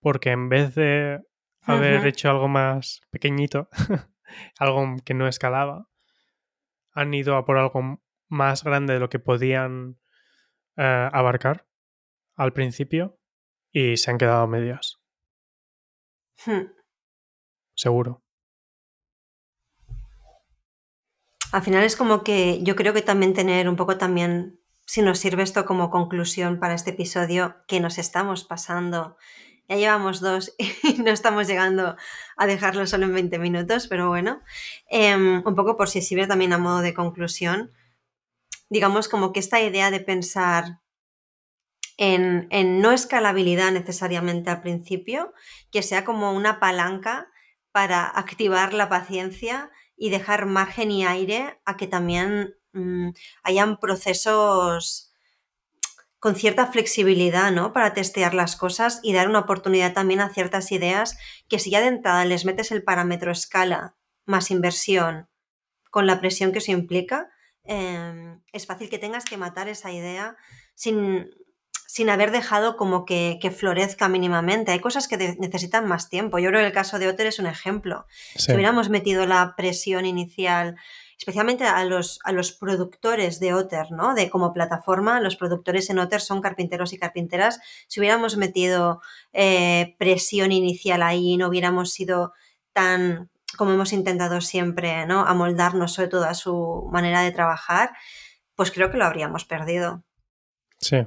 porque 0.00 0.30
en 0.30 0.48
vez 0.48 0.74
de 0.74 1.22
haber 1.62 2.06
hecho 2.06 2.28
algo 2.28 2.48
más 2.48 3.00
pequeñito, 3.10 3.68
algo 4.58 4.96
que 5.04 5.14
no 5.14 5.28
escalaba, 5.28 5.88
han 6.92 7.14
ido 7.14 7.36
a 7.36 7.46
por 7.46 7.56
algo 7.56 8.00
más 8.28 8.64
grande 8.64 8.94
de 8.94 9.00
lo 9.00 9.08
que 9.08 9.20
podían 9.20 9.96
eh, 10.76 11.08
abarcar 11.12 11.66
al 12.36 12.52
principio 12.52 13.18
y 13.72 13.96
se 13.96 14.10
han 14.10 14.18
quedado 14.18 14.46
medias. 14.46 15.00
Hmm. 16.44 16.72
Seguro. 17.74 18.22
Al 21.52 21.62
final 21.62 21.84
es 21.84 21.96
como 21.96 22.24
que 22.24 22.62
yo 22.62 22.76
creo 22.76 22.94
que 22.94 23.02
también 23.02 23.34
tener 23.34 23.68
un 23.68 23.76
poco 23.76 23.98
también, 23.98 24.58
si 24.86 25.02
nos 25.02 25.18
sirve 25.18 25.42
esto 25.42 25.66
como 25.66 25.90
conclusión 25.90 26.58
para 26.58 26.74
este 26.74 26.90
episodio, 26.90 27.56
que 27.68 27.80
nos 27.80 27.98
estamos 27.98 28.44
pasando. 28.44 29.16
Ya 29.68 29.76
llevamos 29.76 30.20
dos 30.20 30.54
y 30.82 30.94
no 31.02 31.10
estamos 31.10 31.46
llegando 31.46 31.96
a 32.36 32.46
dejarlo 32.46 32.86
solo 32.86 33.04
en 33.06 33.14
20 33.14 33.38
minutos, 33.38 33.86
pero 33.86 34.08
bueno, 34.08 34.42
em, 34.88 35.42
un 35.46 35.54
poco 35.54 35.76
por 35.76 35.88
si 35.88 36.00
sirve 36.02 36.26
también 36.26 36.52
a 36.52 36.58
modo 36.58 36.80
de 36.80 36.94
conclusión, 36.94 37.72
digamos 38.70 39.08
como 39.08 39.32
que 39.32 39.40
esta 39.40 39.60
idea 39.60 39.90
de 39.90 40.00
pensar 40.00 40.81
en, 41.98 42.80
no 42.80 42.92
escalabilidad 42.92 43.72
necesariamente 43.72 44.50
al 44.50 44.62
principio, 44.62 45.32
que 45.70 45.82
sea 45.82 46.04
como 46.04 46.32
una 46.32 46.60
palanca 46.60 47.28
para 47.70 48.04
activar 48.06 48.74
la 48.74 48.88
paciencia 48.88 49.70
y 49.96 50.10
dejar 50.10 50.46
margen 50.46 50.90
y 50.90 51.06
aire 51.06 51.60
a 51.64 51.76
que 51.76 51.86
también 51.86 52.54
mm, 52.72 53.10
hayan 53.42 53.78
procesos 53.78 55.12
con 56.18 56.36
cierta 56.36 56.66
flexibilidad, 56.66 57.50
¿no? 57.50 57.72
Para 57.72 57.94
testear 57.94 58.32
las 58.32 58.54
cosas 58.54 59.00
y 59.02 59.12
dar 59.12 59.28
una 59.28 59.40
oportunidad 59.40 59.92
también 59.92 60.20
a 60.20 60.28
ciertas 60.28 60.70
ideas 60.70 61.18
que 61.48 61.58
si 61.58 61.70
ya 61.70 61.80
de 61.80 61.88
entrada 61.88 62.24
les 62.24 62.44
metes 62.44 62.70
el 62.70 62.84
parámetro 62.84 63.32
escala 63.32 63.96
más 64.24 64.52
inversión 64.52 65.28
con 65.90 66.06
la 66.06 66.20
presión 66.20 66.52
que 66.52 66.58
eso 66.58 66.70
implica, 66.70 67.28
em, 67.64 68.40
es 68.52 68.66
fácil 68.66 68.88
que 68.88 68.98
tengas 68.98 69.24
que 69.24 69.36
matar 69.36 69.68
esa 69.68 69.90
idea 69.90 70.36
sin, 70.74 71.28
sin 71.92 72.08
haber 72.08 72.30
dejado 72.30 72.78
como 72.78 73.04
que, 73.04 73.38
florezca 73.54 74.08
mínimamente. 74.08 74.72
Hay 74.72 74.80
cosas 74.80 75.08
que 75.08 75.36
necesitan 75.38 75.86
más 75.86 76.08
tiempo. 76.08 76.38
Yo 76.38 76.48
creo 76.48 76.62
que 76.62 76.68
el 76.68 76.72
caso 76.72 76.98
de 76.98 77.06
Otter 77.06 77.26
es 77.26 77.38
un 77.38 77.44
ejemplo. 77.44 78.06
Si 78.34 78.50
hubiéramos 78.50 78.88
metido 78.88 79.26
la 79.26 79.52
presión 79.58 80.06
inicial, 80.06 80.76
especialmente 81.18 81.64
a 81.64 81.84
los, 81.84 82.18
a 82.24 82.32
los 82.32 82.52
productores 82.52 83.40
de 83.40 83.52
Otter, 83.52 83.90
¿no? 83.90 84.14
De 84.14 84.30
como 84.30 84.54
plataforma, 84.54 85.20
los 85.20 85.36
productores 85.36 85.90
en 85.90 85.98
Otter 85.98 86.22
son 86.22 86.40
carpinteros 86.40 86.94
y 86.94 86.98
carpinteras. 86.98 87.60
Si 87.88 88.00
hubiéramos 88.00 88.38
metido 88.38 89.02
eh, 89.34 89.94
presión 89.98 90.50
inicial 90.50 91.02
ahí, 91.02 91.36
no 91.36 91.48
hubiéramos 91.48 91.92
sido 91.92 92.32
tan 92.72 93.28
como 93.58 93.72
hemos 93.72 93.92
intentado 93.92 94.40
siempre, 94.40 95.04
¿no? 95.04 95.26
Amoldarnos 95.26 95.92
sobre 95.92 96.08
todo 96.08 96.24
a 96.24 96.32
su 96.32 96.88
manera 96.90 97.20
de 97.20 97.32
trabajar, 97.32 97.90
pues 98.54 98.70
creo 98.70 98.90
que 98.90 98.96
lo 98.96 99.04
habríamos 99.04 99.44
perdido. 99.44 100.02
Sí, 100.78 101.04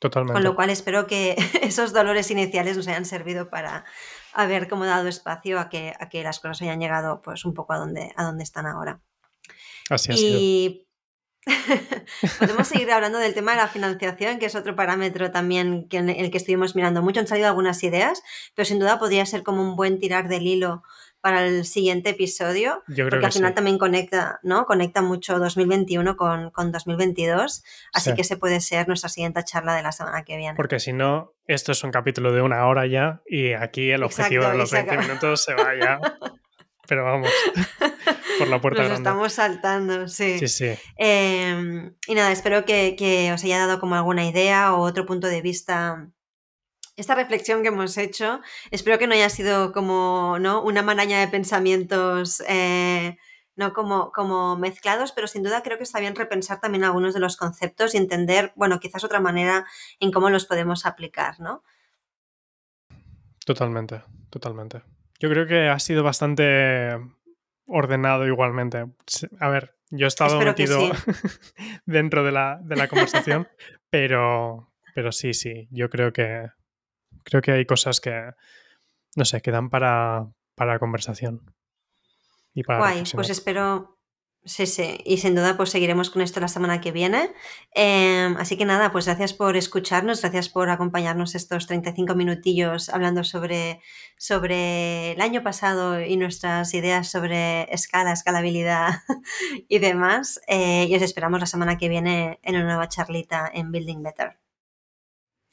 Totalmente. 0.00 0.32
Con 0.32 0.42
lo 0.42 0.56
cual 0.56 0.70
espero 0.70 1.06
que 1.06 1.36
esos 1.62 1.92
dolores 1.92 2.30
iniciales 2.30 2.76
nos 2.76 2.88
hayan 2.88 3.04
servido 3.04 3.50
para 3.50 3.84
haber 4.32 4.68
como 4.68 4.86
dado 4.86 5.06
espacio 5.08 5.60
a 5.60 5.68
que, 5.68 5.92
a 6.00 6.08
que 6.08 6.24
las 6.24 6.40
cosas 6.40 6.62
hayan 6.62 6.80
llegado 6.80 7.20
pues 7.22 7.44
un 7.44 7.54
poco 7.54 7.74
a 7.74 7.78
donde, 7.78 8.12
a 8.16 8.24
donde 8.24 8.42
están 8.42 8.66
ahora. 8.66 9.00
Así 9.90 10.12
y 10.16 10.86
podemos 12.38 12.68
seguir 12.68 12.90
hablando 12.92 13.18
del 13.18 13.34
tema 13.34 13.52
de 13.52 13.58
la 13.58 13.68
financiación, 13.68 14.38
que 14.38 14.46
es 14.46 14.54
otro 14.54 14.74
parámetro 14.74 15.30
también 15.30 15.86
que 15.88 15.98
en 15.98 16.08
el 16.08 16.30
que 16.30 16.38
estuvimos 16.38 16.74
mirando 16.74 17.02
mucho. 17.02 17.20
Han 17.20 17.26
salido 17.26 17.48
algunas 17.48 17.82
ideas, 17.82 18.22
pero 18.54 18.64
sin 18.64 18.78
duda 18.78 18.98
podría 18.98 19.26
ser 19.26 19.42
como 19.42 19.62
un 19.62 19.76
buen 19.76 19.98
tirar 19.98 20.28
del 20.28 20.46
hilo 20.46 20.82
para 21.20 21.46
el 21.46 21.64
siguiente 21.64 22.10
episodio, 22.10 22.82
porque 22.86 23.26
al 23.26 23.32
final 23.32 23.54
también 23.54 23.78
conecta, 23.78 24.40
¿no? 24.42 24.64
Conecta 24.64 25.02
mucho 25.02 25.38
2021 25.38 26.16
con, 26.16 26.50
con 26.50 26.72
2022, 26.72 27.62
así 27.92 28.14
que 28.14 28.22
ese 28.22 28.36
puede 28.36 28.60
ser 28.60 28.88
nuestra 28.88 29.08
siguiente 29.08 29.42
charla 29.44 29.74
de 29.74 29.82
la 29.82 29.92
semana 29.92 30.24
que 30.24 30.36
viene. 30.36 30.56
Porque 30.56 30.80
si 30.80 30.92
no, 30.92 31.34
esto 31.46 31.72
es 31.72 31.84
un 31.84 31.90
capítulo 31.90 32.32
de 32.32 32.42
una 32.42 32.66
hora 32.66 32.86
ya 32.86 33.22
y 33.26 33.52
aquí 33.52 33.90
el 33.90 34.02
objetivo 34.02 34.46
de 34.46 34.56
los 34.56 34.70
20 34.70 34.96
minutos 34.98 35.44
se 35.44 35.54
va 35.54 35.74
ya. 35.78 36.00
Pero 36.88 37.04
vamos, 37.04 37.30
por 38.38 38.48
la 38.48 38.60
puerta 38.60 38.82
Nos 38.82 38.98
estamos 38.98 39.32
saltando, 39.34 40.08
sí. 40.08 40.40
Sí, 40.40 40.48
sí. 40.48 40.70
Em, 40.96 41.94
y 42.08 42.14
nada, 42.14 42.32
espero 42.32 42.64
que, 42.64 42.96
que 42.96 43.32
os 43.32 43.44
haya 43.44 43.58
dado 43.58 43.78
como 43.78 43.94
alguna 43.94 44.26
idea 44.26 44.74
o 44.74 44.80
otro 44.80 45.06
punto 45.06 45.28
de 45.28 45.40
vista 45.40 46.10
esta 47.00 47.14
reflexión 47.14 47.62
que 47.62 47.68
hemos 47.68 47.96
hecho, 47.96 48.40
espero 48.70 48.98
que 48.98 49.06
no 49.06 49.14
haya 49.14 49.30
sido 49.30 49.72
como 49.72 50.38
¿no? 50.38 50.62
una 50.62 50.82
maraña 50.82 51.20
de 51.20 51.28
pensamientos 51.28 52.42
eh, 52.48 53.16
no 53.56 53.72
como, 53.72 54.10
como 54.12 54.56
mezclados, 54.56 55.12
pero 55.12 55.26
sin 55.26 55.42
duda 55.42 55.62
creo 55.62 55.76
que 55.76 55.84
está 55.84 56.00
bien 56.00 56.16
repensar 56.16 56.60
también 56.60 56.84
algunos 56.84 57.14
de 57.14 57.20
los 57.20 57.36
conceptos 57.36 57.94
y 57.94 57.98
entender, 57.98 58.52
bueno, 58.56 58.80
quizás 58.80 59.04
otra 59.04 59.20
manera 59.20 59.66
en 59.98 60.12
cómo 60.12 60.30
los 60.30 60.46
podemos 60.46 60.86
aplicar, 60.86 61.40
¿no? 61.40 61.62
Totalmente, 63.44 64.02
totalmente. 64.30 64.82
Yo 65.18 65.28
creo 65.28 65.46
que 65.46 65.68
ha 65.68 65.78
sido 65.78 66.02
bastante 66.02 66.96
ordenado 67.66 68.26
igualmente. 68.26 68.86
A 69.40 69.48
ver, 69.48 69.76
yo 69.90 70.06
he 70.06 70.08
estado 70.08 70.40
metido 70.40 70.78
dentro 71.84 72.24
de 72.24 72.32
la, 72.32 72.58
de 72.62 72.76
la 72.76 72.88
conversación, 72.88 73.48
pero, 73.90 74.72
pero 74.94 75.12
sí, 75.12 75.34
sí, 75.34 75.68
yo 75.70 75.90
creo 75.90 76.12
que 76.12 76.48
creo 77.24 77.42
que 77.42 77.52
hay 77.52 77.66
cosas 77.66 78.00
que, 78.00 78.32
no 79.16 79.24
sé, 79.24 79.40
que 79.40 79.50
dan 79.50 79.70
para, 79.70 80.28
para 80.54 80.78
conversación. 80.78 81.54
Y 82.54 82.62
para 82.64 82.80
Guay, 82.80 83.04
pues 83.14 83.30
espero, 83.30 84.00
Sí, 84.44 84.66
sí, 84.66 84.98
y 85.04 85.18
sin 85.18 85.34
duda 85.34 85.58
pues 85.58 85.68
seguiremos 85.68 86.08
con 86.08 86.22
esto 86.22 86.40
la 86.40 86.48
semana 86.48 86.80
que 86.80 86.92
viene. 86.92 87.30
Em, 87.74 88.36
así 88.38 88.56
que 88.56 88.64
nada, 88.64 88.90
pues 88.90 89.04
gracias 89.04 89.34
por 89.34 89.54
escucharnos, 89.54 90.22
gracias 90.22 90.48
por 90.48 90.70
acompañarnos 90.70 91.34
estos 91.34 91.66
35 91.66 92.14
minutillos 92.14 92.88
hablando 92.88 93.22
sobre, 93.22 93.82
sobre 94.16 95.12
el 95.12 95.20
año 95.20 95.42
pasado 95.42 96.00
y 96.00 96.16
nuestras 96.16 96.72
ideas 96.72 97.10
sobre 97.10 97.64
escala, 97.72 98.12
escalabilidad 98.12 99.00
y 99.68 99.78
demás. 99.78 100.40
Eh, 100.46 100.86
y 100.88 100.96
os 100.96 101.02
esperamos 101.02 101.40
la 101.40 101.46
semana 101.46 101.76
que 101.76 101.90
viene 101.90 102.40
en 102.42 102.56
una 102.56 102.64
nueva 102.64 102.88
charlita 102.88 103.50
en 103.52 103.70
Building 103.70 104.02
Better. 104.02 104.38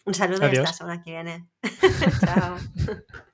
Un 0.08 0.14
saludo 0.14 0.44
y 0.44 0.56
hasta 0.56 0.62
la 0.62 0.74
semana 0.74 1.04
que 1.04 1.12
viene. 1.12 1.50
Chao. 2.22 2.58